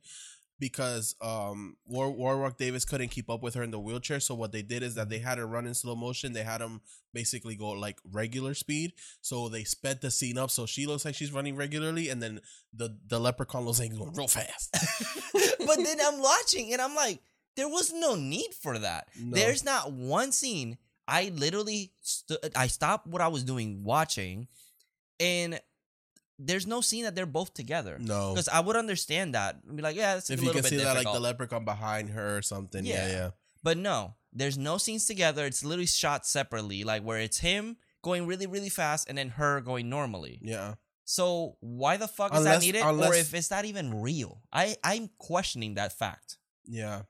[0.59, 4.21] because um War- Warwick Davis couldn't keep up with her in the wheelchair.
[4.21, 6.33] So what they did is that they had her run in slow motion.
[6.33, 6.81] They had him
[7.13, 8.93] basically go like regular speed.
[9.21, 12.41] So they sped the scene up so she looks like she's running regularly, and then
[12.73, 14.73] the the leprechaun looks like he's going real fast.
[15.59, 17.21] but then I'm watching and I'm like,
[17.57, 19.09] there was no need for that.
[19.19, 19.35] No.
[19.35, 20.79] There's not one scene.
[21.09, 21.93] I literally
[22.55, 24.49] I stopped what I was doing watching,
[25.21, 25.61] and
[26.39, 27.97] there's no scene that they're both together.
[28.01, 28.33] no.
[28.33, 29.65] Because I would understand that.
[29.75, 31.65] Be like, yeah, it's a If you little can bit see that like the leprechaun
[31.65, 32.85] behind her or something.
[32.85, 33.13] Yeah, Yeah.
[33.13, 33.31] yeah.
[33.63, 35.47] but no, there's no scenes together.
[35.47, 39.61] It's literally shot separately, like where it's him going really, really fast and then her
[39.61, 40.39] going normally.
[40.43, 40.75] Yeah.
[41.05, 42.83] So why the fuck is that needed?
[42.83, 44.43] or if it's not even real?
[44.53, 46.39] I I'm questioning that fact.
[46.67, 47.03] Yeah.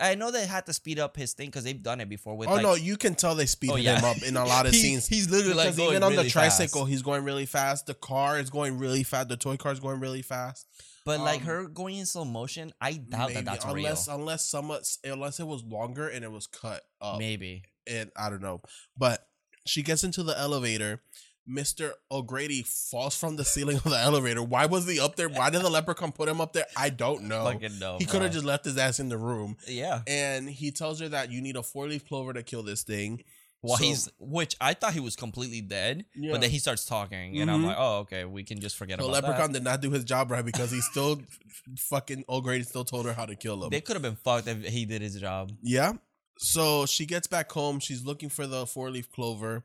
[0.00, 2.48] I know they had to speed up his thing because they've done it before with.
[2.48, 3.98] oh like, no, you can tell they speeded Oh, yeah.
[3.98, 5.06] him up in a lot of He- scenes.
[5.06, 6.90] He's literally like because going even on the tricycle, fast.
[6.90, 7.86] he's going really fast.
[7.86, 9.28] The car is going really fast.
[9.28, 10.66] The toy car is going really fast.
[11.04, 14.16] But like um, her going in slow motion, I doubt Maybe, that that's unless real.
[14.16, 17.18] unless somewhat unless it was longer and it was cut up.
[17.18, 17.64] Maybe.
[17.88, 18.62] And I don't know.
[18.96, 19.26] But
[19.66, 21.02] she gets into the elevator.
[21.48, 21.92] Mr.
[22.10, 24.42] O'Grady falls from the ceiling of the elevator.
[24.42, 25.28] Why was he up there?
[25.28, 26.66] Why did the leprechaun put him up there?
[26.76, 27.44] I don't know.
[27.44, 29.56] Fucking he could have just left his ass in the room.
[29.66, 30.02] Yeah.
[30.06, 33.24] And he tells her that you need a four leaf clover to kill this thing.
[33.64, 36.32] Well, So- he's which I thought he was completely dead, Yeah.
[36.32, 37.66] but then he starts talking, and I'm Mhm.
[37.66, 39.12] like, oh, okay, we can just forget about that.
[39.12, 39.58] The about leprechaun that.
[39.60, 41.22] did not do his job right because he still
[41.78, 43.70] fucking O'Grady still told her how to kill him.
[43.70, 45.52] They could have been fucked if he did his job.
[45.62, 45.92] Yeah.
[46.38, 47.78] So she gets back home.
[47.78, 49.64] She's looking for the four leaf clover.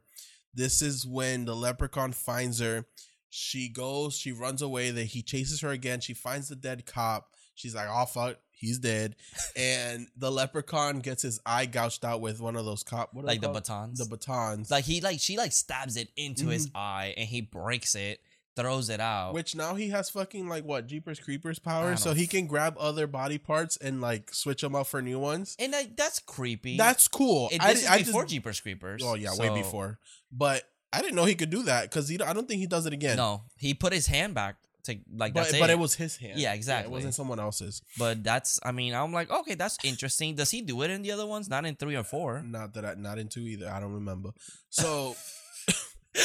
[0.58, 2.86] This is when the leprechaun finds her.
[3.30, 4.89] She goes, she runs away.
[4.89, 5.99] That he chases her again.
[6.01, 7.30] She finds the dead cop.
[7.53, 9.16] She's like, "Oh fuck, he's dead."
[9.55, 13.28] and the leprechaun gets his eye gouged out with one of those cop, what are
[13.28, 13.64] Like the called?
[13.64, 13.99] batons.
[13.99, 14.72] the batons.
[14.72, 16.78] like he like she like stabs it into his mm-hmm.
[16.78, 18.20] eye, and he breaks it,
[18.58, 19.34] throws it out.
[19.34, 23.08] which now he has fucking like what Jeepers Creepers power, so he can grab other
[23.08, 25.55] body parts and like switch them out for new ones.
[25.60, 26.78] and like that's creepy.
[26.78, 27.49] That's cool.
[27.51, 29.01] it, I, is I before just, Jeepers Creepers.
[29.03, 29.99] Oh yeah, way before.
[30.32, 32.93] But I didn't know he could do that because I don't think he does it
[32.93, 33.18] again.
[33.18, 35.74] No, he put his hand back to like but that's but it.
[35.74, 36.39] it was his hand.
[36.39, 36.89] Yeah, exactly.
[36.89, 37.82] it wasn't someone else's.
[37.97, 40.36] But that's I mean I'm like okay that's interesting.
[40.36, 41.49] Does he do it in the other ones?
[41.49, 42.41] Not in three or four.
[42.41, 43.70] Not that I not into either.
[43.70, 44.32] I don't remember.
[44.70, 45.16] So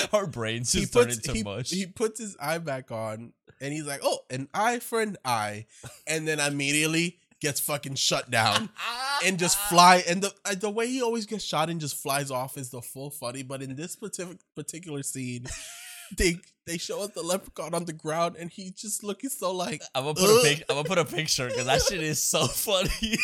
[0.12, 1.70] Our brains just puts into he, mush.
[1.70, 5.66] he puts his eye back on, and he's like, "Oh, an eye for an eye,"
[6.06, 8.70] and then immediately gets fucking shut down.
[9.24, 10.02] and just fly.
[10.08, 12.80] And the uh, the way he always gets shot and just flies off is the
[12.80, 13.42] full funny.
[13.42, 15.46] But in this particular particular scene,
[16.16, 16.36] they
[16.66, 19.82] they show us the leprechaun on the ground, and he's just looking so like.
[19.94, 20.64] I'm gonna put a pic.
[20.68, 23.18] I'm gonna put a picture because that shit is so funny.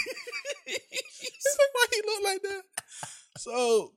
[0.70, 2.62] It's like why he look like that.
[3.38, 3.92] So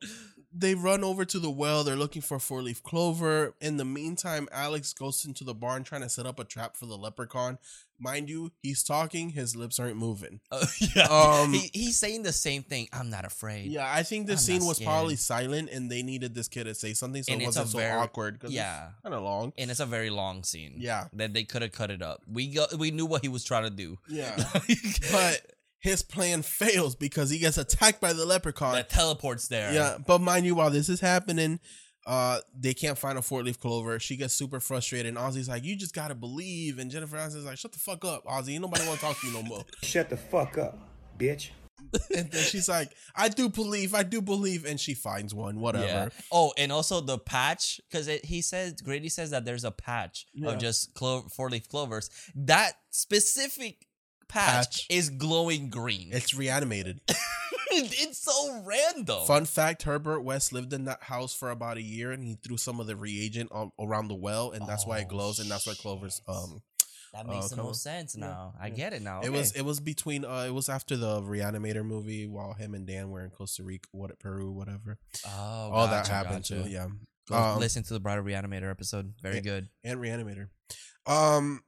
[0.53, 1.83] they run over to the well.
[1.83, 3.53] They're looking for four leaf clover.
[3.61, 6.85] In the meantime, Alex goes into the barn trying to set up a trap for
[6.85, 7.57] the leprechaun.
[8.03, 9.29] Mind you, he's talking.
[9.29, 10.39] His lips aren't moving.
[10.51, 10.65] Uh,
[10.95, 12.87] yeah, Um, he, he's saying the same thing.
[12.91, 13.67] I'm not afraid.
[13.71, 14.87] Yeah, I think the scene was scared.
[14.87, 17.77] probably silent, and they needed this kid to say something, so And it wasn't so
[17.77, 18.39] very- awkward.
[18.39, 18.87] Cause yeah.
[19.03, 19.53] kind of long.
[19.57, 20.73] and it's a very long scene.
[20.77, 22.21] Yeah, that they could have cut it up.
[22.27, 23.99] We got, we knew what he was trying to do.
[24.09, 24.35] yeah.
[25.11, 25.41] but
[25.81, 28.73] his plan fails because he gets attacked by the leprechaun.
[28.75, 29.73] that teleports there.
[29.73, 31.59] Yeah, but mind you, while this is happening,
[32.07, 33.99] uh, they can't find a four leaf clover.
[33.99, 37.57] She gets super frustrated, and Ozzy's like, "You just gotta believe." And Jennifer Aniston's like,
[37.57, 38.53] "Shut the fuck up, Ozzy.
[38.53, 40.79] Ain't nobody want to talk to you no more." Shut the fuck up,
[41.17, 41.49] bitch.
[42.15, 45.59] and then she's like, "I do believe, I do believe," and she finds one.
[45.59, 45.85] Whatever.
[45.85, 46.09] Yeah.
[46.31, 50.51] Oh, and also the patch because he says Grady says that there's a patch Yeah.
[50.51, 52.09] of just clo- four leaf clovers.
[52.35, 53.85] That specific
[54.31, 54.87] patch, Patch.
[54.89, 56.09] is glowing green.
[56.11, 57.01] It's reanimated.
[57.71, 59.25] it's so random.
[59.27, 62.57] Fun fact: Herbert West lived in that house for about a year, and he threw
[62.57, 65.49] some of the reagent on, around the well, and that's why it Oh, glows, and
[65.49, 66.21] that's why Clover's.
[66.27, 66.61] Um,
[67.13, 68.53] That makes Uh, the most sense Yeah, now.
[68.59, 69.19] I get it now.
[69.21, 72.87] it was it was between uh it was after the Reanimator movie while him and
[72.87, 74.97] Dan were in Costa Rica, what Peru, whatever.
[75.27, 75.29] oh,
[75.73, 76.63] All that happened gotcha.
[76.63, 76.69] too.
[76.69, 76.87] Yeah.
[77.27, 79.13] Go Um, listen to the Bride of Reanimator episode.
[79.21, 79.41] Very Yeah.
[79.41, 79.69] good.
[79.83, 80.47] and Reanimator.
[81.05, 81.63] Um,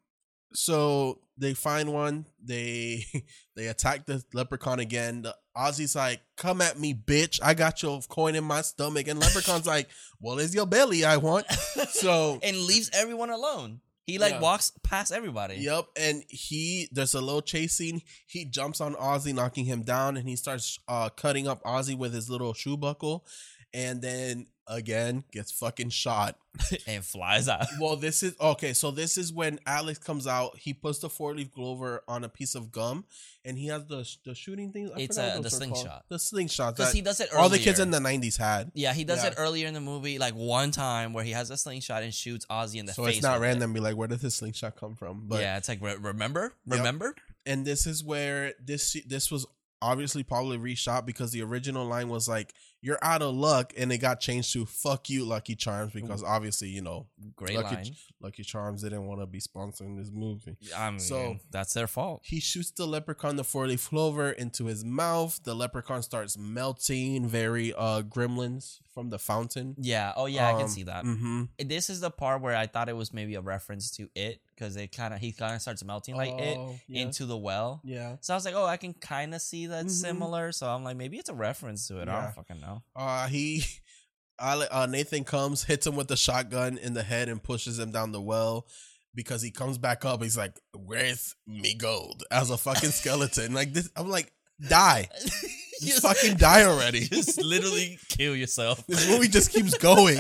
[0.54, 2.26] so they find one.
[2.44, 3.06] They
[3.56, 5.24] they attack the leprechaun again.
[5.24, 7.40] The Ozzy's like, "Come at me, bitch!
[7.44, 9.90] I got your coin in my stomach." And leprechaun's like,
[10.20, 11.46] "Well, it's your belly I want."
[11.92, 13.82] So and leaves everyone alone.
[14.06, 14.40] He like Yeah.
[14.42, 15.56] walks past everybody.
[15.56, 18.02] Yep, and he there's a little chase scene.
[18.28, 22.14] He jumps on Ozzy, knocking him down, and he starts uh cutting up Ozzy with
[22.14, 23.26] his little shoe buckle,
[23.74, 26.38] and then again gets fucking shot.
[26.88, 27.66] and flies out.
[27.82, 28.74] Well, this is okay.
[28.74, 30.56] So this is when Alex comes out.
[30.58, 33.06] He puts the four leaf clover on a piece of gum,
[33.44, 34.92] and he has the the shooting thing.
[34.96, 35.52] I It's, uh, the are called.
[35.52, 36.06] slingshot.
[36.10, 36.78] The slingshot.
[36.78, 37.42] Because he does it earlier.
[37.42, 38.72] all the kids in the '90s had.
[38.76, 39.30] Yeah, he does Yeah.
[39.32, 42.46] it earlier in the movie, like one time where he has a slingshot and shoots
[42.52, 43.16] Ozzy in the So face.
[43.16, 43.52] So it's not with it.
[43.54, 43.74] random.
[43.74, 45.24] Be like, where did this slingshot come from?
[45.28, 46.78] But yeah, it's like re- remember, Yep.
[46.78, 47.16] remember.
[47.48, 49.48] and this is where this this was
[49.82, 52.54] obviously probably reshot because the original line was like
[52.86, 56.68] you're out of luck and it got changed to fuck you lucky charms because obviously
[56.68, 57.96] you know Great Lucky line.
[58.22, 62.22] lucky charms didn't want to be sponsoring this movie I mean, So- that's their fault.
[62.26, 67.26] he shoots the leprechaun the four leaf clover into his mouth the leprechaun starts melting
[67.28, 70.14] very uh gremlins from the fountain Yeah.
[70.16, 71.04] Oh yeah, I can Um, see that.
[71.04, 71.46] mm-hmm.
[71.58, 74.76] This is the part where I thought it was maybe a reference to it because
[74.76, 77.02] it kind of he kind of starts melting like it Oh, yeah.
[77.02, 77.82] into the well.
[77.84, 79.90] yeah So I was like, oh, I can kind of see that Mhm.
[79.90, 80.52] similar.
[80.52, 82.08] So I'm like, maybe it's a reference to it.
[82.08, 82.73] I don't fucking know.
[82.96, 83.64] Uh he
[84.40, 88.12] uh, Nathan comes, hits him with the shotgun in the head, and pushes him down
[88.12, 88.68] the well.
[89.16, 93.72] Because he comes back up, he's like, "Where's me gold?" As a fucking skeleton, like
[93.74, 93.90] this.
[93.96, 94.34] I'm like,
[94.68, 95.08] die,
[95.82, 97.02] just fucking die already.
[97.02, 98.84] Just literally kill yourself.
[98.88, 100.18] This movie just keeps going.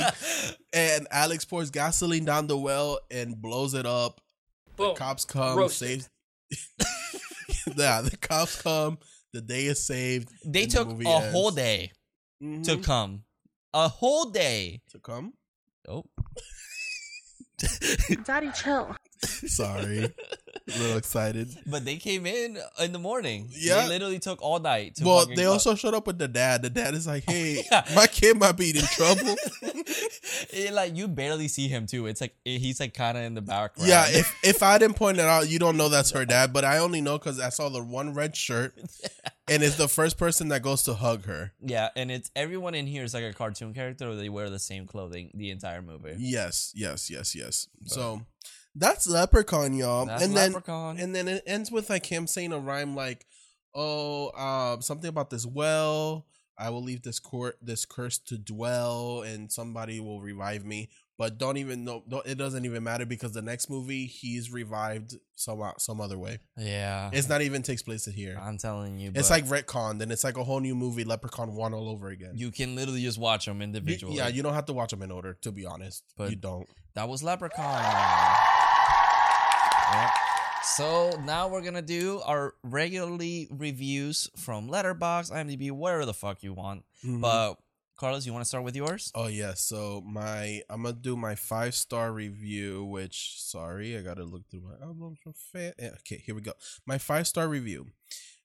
[0.73, 4.21] And Alex pours gasoline down the well and blows it up.
[4.75, 4.95] Boom.
[4.95, 6.05] Cops come, Roasted.
[6.51, 6.67] saves.
[7.75, 8.99] yeah, the cops come.
[9.33, 10.29] The day is saved.
[10.45, 11.31] They and the took a ends.
[11.31, 11.91] whole day
[12.43, 12.63] Mhm.
[12.65, 13.23] to come.
[13.73, 14.81] A whole day.
[14.91, 15.33] to come.
[15.87, 16.03] Oh.
[18.25, 18.95] Daddy, chill.
[19.47, 21.49] Sorry, a little excited.
[21.65, 23.49] But they came in in the morning.
[23.51, 23.81] Yeah.
[23.83, 24.95] They literally took all night.
[24.95, 26.61] To Well, they also showed up with the dad.
[26.61, 27.83] The dad is like, "Hey, Yeah.
[27.95, 29.35] my kid might be in trouble."
[30.51, 32.05] It, like you barely see him too.
[32.07, 33.89] It's like he's like kind of in the background.
[33.89, 36.53] yeah, if if I didn't point it out, you don't know that's her dad.
[36.53, 38.73] But I only know because I saw the one red shirt,
[39.47, 41.53] and it's the first person that goes to hug her.
[41.61, 44.59] yeah, and it's everyone in here is like a cartoon character, or they wear the
[44.59, 46.15] same clothing the entire movie.
[46.17, 47.67] Yes, yes, yes, yes.
[47.85, 48.21] So
[48.75, 50.05] that's Leprechaun, y'all.
[50.05, 53.25] That's and then and then it ends with like him saying a rhyme like,
[53.75, 56.25] "Oh, um, something about this well.
[56.57, 61.37] I will leave this court, this curse to dwell, and somebody will revive me." But
[61.37, 62.03] don't even know.
[62.09, 66.39] Don't, it doesn't even matter because the next movie he's revived some some other way.
[66.57, 68.35] yeah, It's not even takes place in here.
[68.41, 69.99] I'm telling you, It's like retcon.
[69.99, 72.31] Then it's like a whole new movie, Leprechaun One all over again.
[72.33, 74.15] you can literally just watch them You- individually.
[74.15, 75.35] yeah, you don't have to watch them in order.
[75.43, 76.67] To be honest, But- you don't.
[76.95, 78.35] That was Leprechaun.
[79.91, 80.09] Yep.
[80.63, 86.53] So now we're gonna do our regularly reviews from Letterboxd, IMDb, wherever the fuck you
[86.53, 86.83] want.
[87.03, 87.21] Mhm.
[87.21, 87.55] But
[87.97, 89.11] Carlos, you want to start with yours?
[89.13, 92.85] Oh yeah, so my I'm gonna do my five star review.
[92.85, 95.73] Which sorry, I gotta look through my albums from fan.
[95.77, 96.53] eh, Okay, here we go.
[96.85, 97.87] My five star review: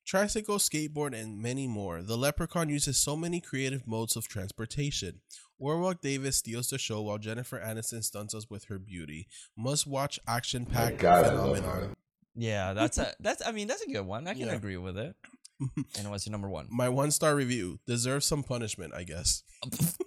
[0.05, 2.03] tricycle, skateboard, and many more.
[2.03, 5.21] The Leprechaun uses so many creative modes of transportation.
[5.59, 9.27] Warwick Davis steals the show while Jennifer Aniston stunts us with her beauty.
[9.57, 11.95] Must watch action packed God, I love phenomenon.
[12.37, 13.45] Yeah, that's a that's.
[13.47, 14.29] I mean, that's a good one.
[14.29, 14.55] I can Yeah.
[14.55, 15.17] agree with it.
[15.99, 16.69] And what's your number one?
[16.71, 19.43] My one star review deserves some punishment, I guess.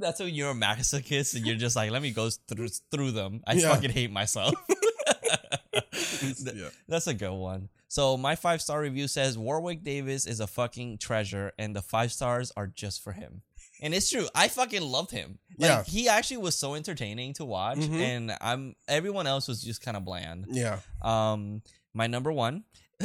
[0.00, 3.42] That's when you're a masochist and you're just like, let me go through through them.
[3.44, 3.74] I Yeah.
[3.74, 4.54] fucking hate myself.
[6.54, 6.68] Yeah.
[6.88, 7.68] That's a good one.
[7.88, 12.12] So my five star review says Warwick Davis is a fucking treasure, and the five
[12.12, 13.42] stars are just for him.
[13.80, 14.26] And it's true.
[14.34, 15.38] I fucking loved him.
[15.58, 15.82] Like Yeah.
[15.84, 18.00] he actually was so entertaining to watch, Mhm.
[18.00, 20.46] and I'm everyone else was just kind of bland.
[20.50, 20.80] Yeah.
[21.02, 21.62] Um,
[21.94, 22.64] my number one.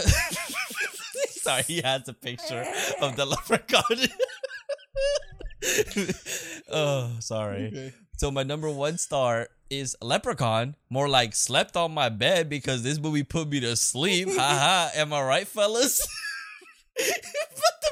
[1.42, 2.66] Sorry, he has a picture
[3.02, 4.08] of the leprechaun.
[6.72, 7.68] oh, sorry.
[7.68, 7.94] Okay.
[8.18, 10.76] So my number one star is Leprechaun.
[10.90, 14.30] More like slept on my bed because this movie put me to sleep.
[14.36, 14.92] Haha.
[14.96, 16.06] Am I right, fellas?
[16.96, 17.83] but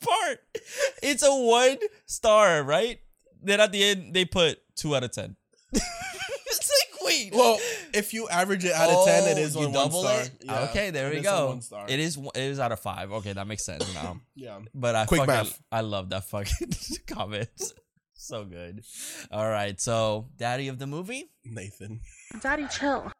[0.00, 0.38] best part,
[1.02, 3.00] it's a one star, right?
[3.42, 5.36] Then at the end they put two out of ten.
[5.72, 7.32] it's like wait.
[7.34, 7.58] Well,
[7.94, 10.20] if you average it out of 10, it Oh, you on one double star.
[10.22, 10.30] it?
[10.42, 11.46] Yeah, okay, there it we is on go.
[11.48, 11.86] one star.
[11.88, 12.18] It is.
[12.18, 13.12] one- It is out of five.
[13.12, 14.20] Okay, that makes sense now.
[14.34, 14.60] Yeah.
[14.74, 15.62] But I Quick fucking, math.
[15.72, 16.70] I love that fucking
[17.06, 17.48] comment.
[18.14, 18.82] so good.
[19.30, 22.00] All right, so daddy of the movie, Nathan.
[22.40, 23.10] Daddy, chill.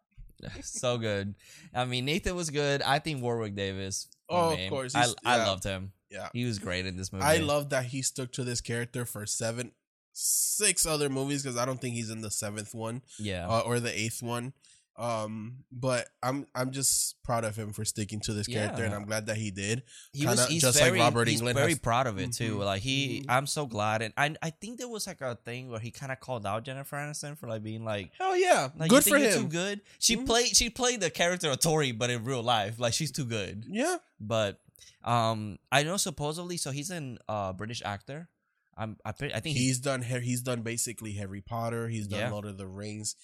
[0.63, 1.35] so good.
[1.75, 2.83] I mean, Nathan was good.
[2.83, 4.09] I think Warwick Davis.
[4.29, 5.47] Oh, of man, course, I he's- I yeah.
[5.47, 5.93] loved him.
[6.11, 6.29] Yeah.
[6.33, 7.25] He was great in this movie.
[7.25, 9.73] I love that he stuck to this character for seven,
[10.13, 13.47] six other movies because I don't think he's in the seventh one Yeah.
[13.49, 14.53] uh, or the eighth one.
[14.97, 19.05] Um, but I'm I'm just proud of him for sticking to this character, and I'm
[19.05, 19.85] glad that he did.
[20.13, 22.33] he was kinda he's just like very, Robert he's Englund very has- proud of it
[22.33, 22.57] too.
[22.57, 22.65] Mhm.
[22.65, 23.27] Like he, Mhm.
[23.29, 26.11] I'm so glad, and I I think there was like a thing where he kind
[26.11, 28.11] of called out Jennifer Aniston for like being like.
[28.19, 29.43] Hell yeah, Like, good you for him.
[29.43, 29.83] Too good.
[30.01, 30.27] She Mhm.
[30.27, 30.57] played.
[30.57, 33.67] She played the character of Tori, but in real life, like she's too good.
[33.69, 34.59] Yeah, But
[35.05, 38.29] um, I know supposedly, so he's an uh British actor.
[38.77, 40.03] I'm I, I think he's he's done.
[40.03, 41.89] He's done basically Harry Potter.
[41.89, 42.31] He's done Yeah.
[42.31, 43.17] Lord of the Rings.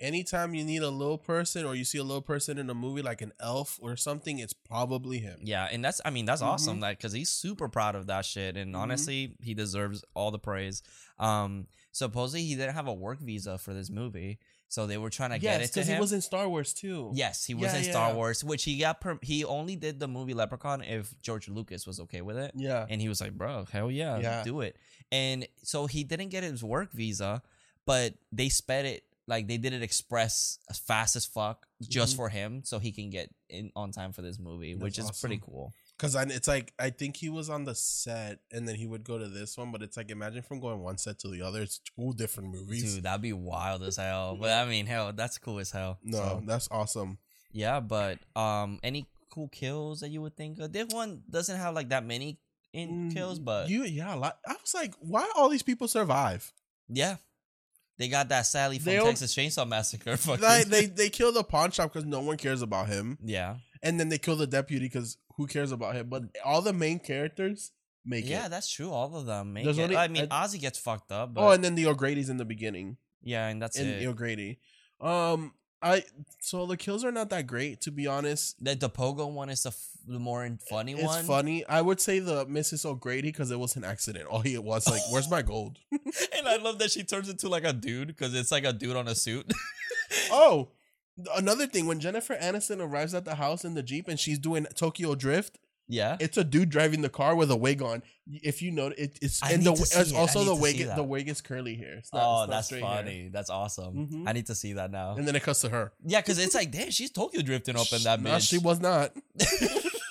[0.00, 3.02] Anytime you need a little person or you see a little person in a movie
[3.02, 5.38] like an elf or something, it's probably him.
[5.44, 6.46] yeah, and that's I mean that's Mhm.
[6.46, 8.78] awesome that because he's super proud of that shit, and Mhm.
[8.78, 10.82] honestly, he deserves all the praise.
[11.20, 14.40] Um, supposedly he didn't have a work visa for this movie,
[14.72, 15.84] so they were trying to get it to him.
[15.84, 17.10] because he was in Star Wars too.
[17.12, 18.14] Yes, he was Yeah, in yeah, Star.
[18.14, 19.02] Wars, which he got.
[19.02, 22.52] Per- he only did the movie Leprechaun if George Lucas was okay with it.
[22.54, 22.86] yeah.
[22.88, 24.42] And he was like, bro, hell yeah, Yeah.
[24.44, 24.76] do it.
[25.10, 27.42] And so he didn't get his work visa,
[27.84, 32.16] but they sped it like they did it express as fast as fuck just Mhm.
[32.16, 35.20] for him so he can get in on time for this movie, which is That's
[35.20, 35.72] pretty awesome.
[36.02, 36.10] Cool.
[36.10, 39.18] Because it's like I think he was on the set and then he would go
[39.18, 41.62] to this one, but it's like imagine from going one set to the other.
[41.62, 42.94] It's two different movies.
[42.96, 44.36] Dude, that'd be wild as hell.
[44.40, 45.98] But I mean, hell, that's cool as hell.
[46.02, 47.18] no, So, that's awesome.
[47.52, 50.72] yeah, but um any cool kills that you would think of?
[50.72, 52.38] This one doesn't have like that many
[52.72, 54.38] in Mm, kills, but you, yeah, a lot.
[54.46, 56.52] I was like, why all these people survive?
[56.88, 57.16] yeah.
[57.98, 60.16] They got that Sally from They Texas Chainsaw Massacre.
[60.16, 63.56] Fucking, Like, they they kill the pawn shop because no one cares about him, yeah.
[63.82, 66.08] And then they kill the deputy because who cares about him?
[66.08, 67.72] But all the main characters
[68.04, 68.42] make Yeah, it.
[68.42, 68.90] Yeah, that's true.
[68.90, 69.52] All of them.
[69.52, 69.82] Make There's it.
[69.84, 71.34] only- I mean, I- Ozzy gets fucked up.
[71.34, 72.96] But oh, and then the O'Grady's in the beginning.
[73.22, 74.06] yeah, and that's and it.
[74.06, 74.58] O'Grady.
[75.00, 75.54] Um,
[75.84, 76.04] I
[76.40, 78.62] so the kills are not that great to be honest.
[78.64, 81.24] the, the Pogo one is the, f- the more funny It's one.
[81.24, 81.66] funny.
[81.66, 82.84] I would say the Mrs.
[82.86, 84.26] O'Grady because it was an accident.
[84.26, 87.64] All he was like, "Where's my gold?" and I love that she turns into like
[87.64, 89.52] a dude because it's like a dude on a suit.
[90.30, 90.68] oh,
[91.36, 94.66] another thing when Jennifer Aniston arrives at the house in the jeep and she's doing
[94.74, 95.58] Tokyo Drift,
[95.88, 96.16] yeah.
[96.20, 98.02] it's a dude driving the car with a wig on.
[98.26, 100.14] If you know, it, it's I and the it's it.
[100.14, 100.78] Also the wig.
[100.96, 101.96] The wig is curly hair.
[101.98, 102.96] It's not- oh, it's that's straight hair.
[102.96, 103.30] funny.
[103.32, 104.08] That's awesome.
[104.08, 104.28] Mhm.
[104.28, 105.16] I need to see that now.
[105.16, 105.92] And then it cuts to her.
[106.04, 108.48] yeah, because it's like, damn, she's Tokyo drifting up in that No, bitch.
[108.48, 109.12] she was not.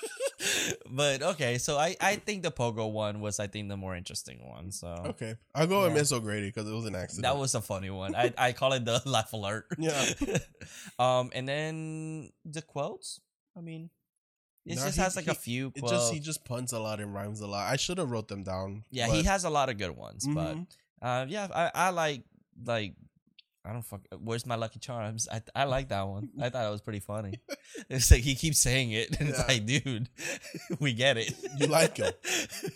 [0.90, 4.38] but okay, so I I think the Pogo one was I think the more interesting
[4.48, 4.70] one.
[4.72, 7.22] So Okay, I'll go with Miss O'Grady because it was an accident.
[7.24, 8.14] that was a funny one.
[8.14, 9.66] I I call it the laugh alert.
[9.78, 10.04] Yeah.
[10.98, 13.20] um, and then the quotes.
[13.56, 13.90] I mean,
[14.64, 16.78] it Nah, just he- has like a he- few It just he just puns a
[16.80, 17.70] lot and rhymes a lot.
[17.70, 18.84] I should have wrote them down.
[18.90, 20.66] yeah, but- he has a lot of good ones, but Mhm.
[21.02, 22.22] uh, yeah, I I like
[22.64, 22.94] like.
[23.64, 24.00] I don't fuck.
[24.18, 25.28] Where's my Lucky Charms?
[25.30, 26.30] I I like that one.
[26.40, 27.34] I thought it was pretty funny.
[27.88, 30.08] It's like he keeps saying it, and it's like, dude,
[30.78, 31.32] we get it.
[31.56, 32.12] You like him.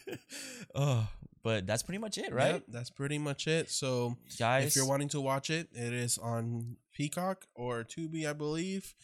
[0.74, 1.07] oh,
[1.43, 3.70] but that's pretty much it, Yep, right, that's pretty much it.
[3.70, 4.66] So guys?
[4.68, 8.95] if you're wanting to watch it, it is on Peacock or Tubi, I believe.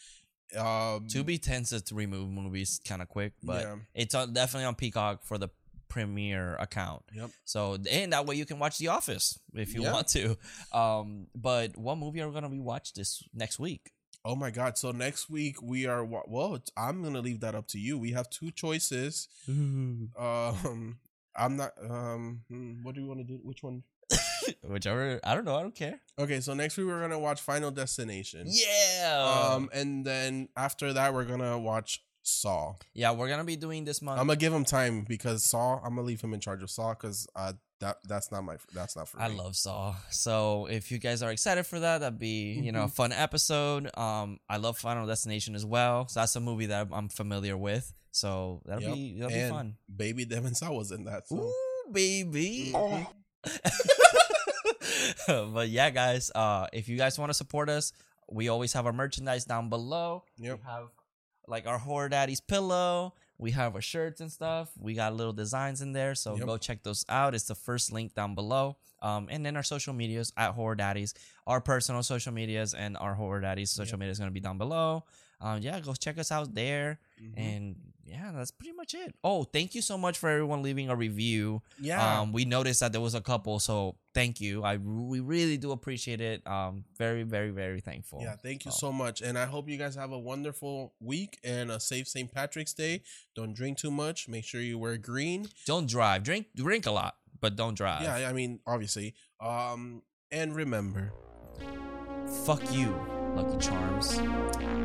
[0.57, 3.77] Um, Tubi tends to remove movies kind of quick, but Yeah.
[3.95, 5.49] it's on, definitely on Peacock for the
[5.93, 7.03] premiere account.
[7.15, 7.31] Yep.
[7.45, 9.93] So and that way you can watch The Office if you Yeah.
[9.93, 10.39] want to.
[10.73, 13.93] Um, but what movie are we gonna be watch this next week?
[14.25, 14.79] Oh my God!
[14.79, 16.59] So next week we are well.
[16.77, 17.99] I'm gonna leave that up to you.
[17.99, 19.29] We have two choices.
[19.49, 20.99] Um,
[21.37, 21.73] I'm not.
[21.83, 23.41] Um, hmm, what do you want to do?
[23.43, 23.83] Which one?
[24.63, 25.19] Whichever.
[25.25, 25.57] I don't know.
[25.57, 26.01] I don't care.
[26.19, 28.45] Okay, so next week we're gonna watch Final Destination.
[28.49, 29.51] Yeah.
[29.55, 32.75] Um, and then after that we're gonna watch Saw.
[32.95, 34.21] yeah, we're gonna be doing this month.
[34.21, 35.77] I'm gonna give him time because Saw.
[35.83, 38.95] I'm gonna leave him in charge of Saw because uh that that's not my that's
[38.95, 39.35] not for I me.
[39.37, 39.97] love Saw.
[40.11, 42.93] So if you guys are excited for that, that'd be you know a Mhm.
[42.93, 43.91] fun episode.
[43.99, 46.07] Um, I love Final Destination as well.
[46.07, 47.93] So that's a movie that I'm familiar with.
[48.13, 48.95] So that'll Yep.
[48.95, 49.77] be that'll and be fun.
[49.97, 51.27] Baby Devon Sawa was in that.
[51.29, 51.37] So.
[51.37, 52.71] Ooh, baby.
[52.73, 53.07] Mhm.
[55.53, 57.93] but yeah, guys, uh, if you guys want to support us,
[58.31, 60.25] we always have our merchandise down below.
[60.39, 60.59] Yep.
[60.59, 60.89] We have
[61.47, 63.15] like our Horror Daddy's pillow.
[63.39, 64.71] We have our shirts and stuff.
[64.79, 66.47] We got little designs in there, so Yep.
[66.47, 67.35] go check those out.
[67.35, 68.77] It's the first link down below.
[69.01, 71.13] Um, and then our social medias at Horror Daddies,
[71.47, 73.99] our personal social medias, and our Horror Daddies social Yep.
[74.01, 75.05] media is gonna be down below.
[75.43, 77.01] Um, yeah, go check us out there.
[77.21, 77.33] Mhm.
[77.37, 79.15] And yeah, that's pretty much it.
[79.25, 81.63] Oh, thank you so much for everyone leaving a review.
[81.81, 82.21] yeah.
[82.21, 84.63] Um, we noticed that there was a couple, so thank you.
[84.65, 86.47] I we really do appreciate it.
[86.47, 88.21] Um, very, very, very thankful.
[88.23, 88.79] Yeah, thank you Oh.
[88.79, 89.21] so much.
[89.21, 92.31] And I hope you guys have a wonderful week and a safe St.
[92.33, 93.03] Patrick's Day.
[93.35, 94.29] Don't drink too much.
[94.29, 95.49] Make sure you wear green.
[95.67, 96.23] Don't drive.
[96.23, 98.03] Drink, drink a lot, but don't drive.
[98.03, 99.15] Yeah, I mean, obviously.
[99.41, 101.13] Um, and remember,
[102.47, 102.95] Fuck you,
[103.35, 104.11] Lucky Charms.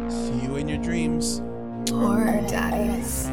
[0.10, 1.42] see you in your dreams.
[1.90, 3.28] Horror Daddies.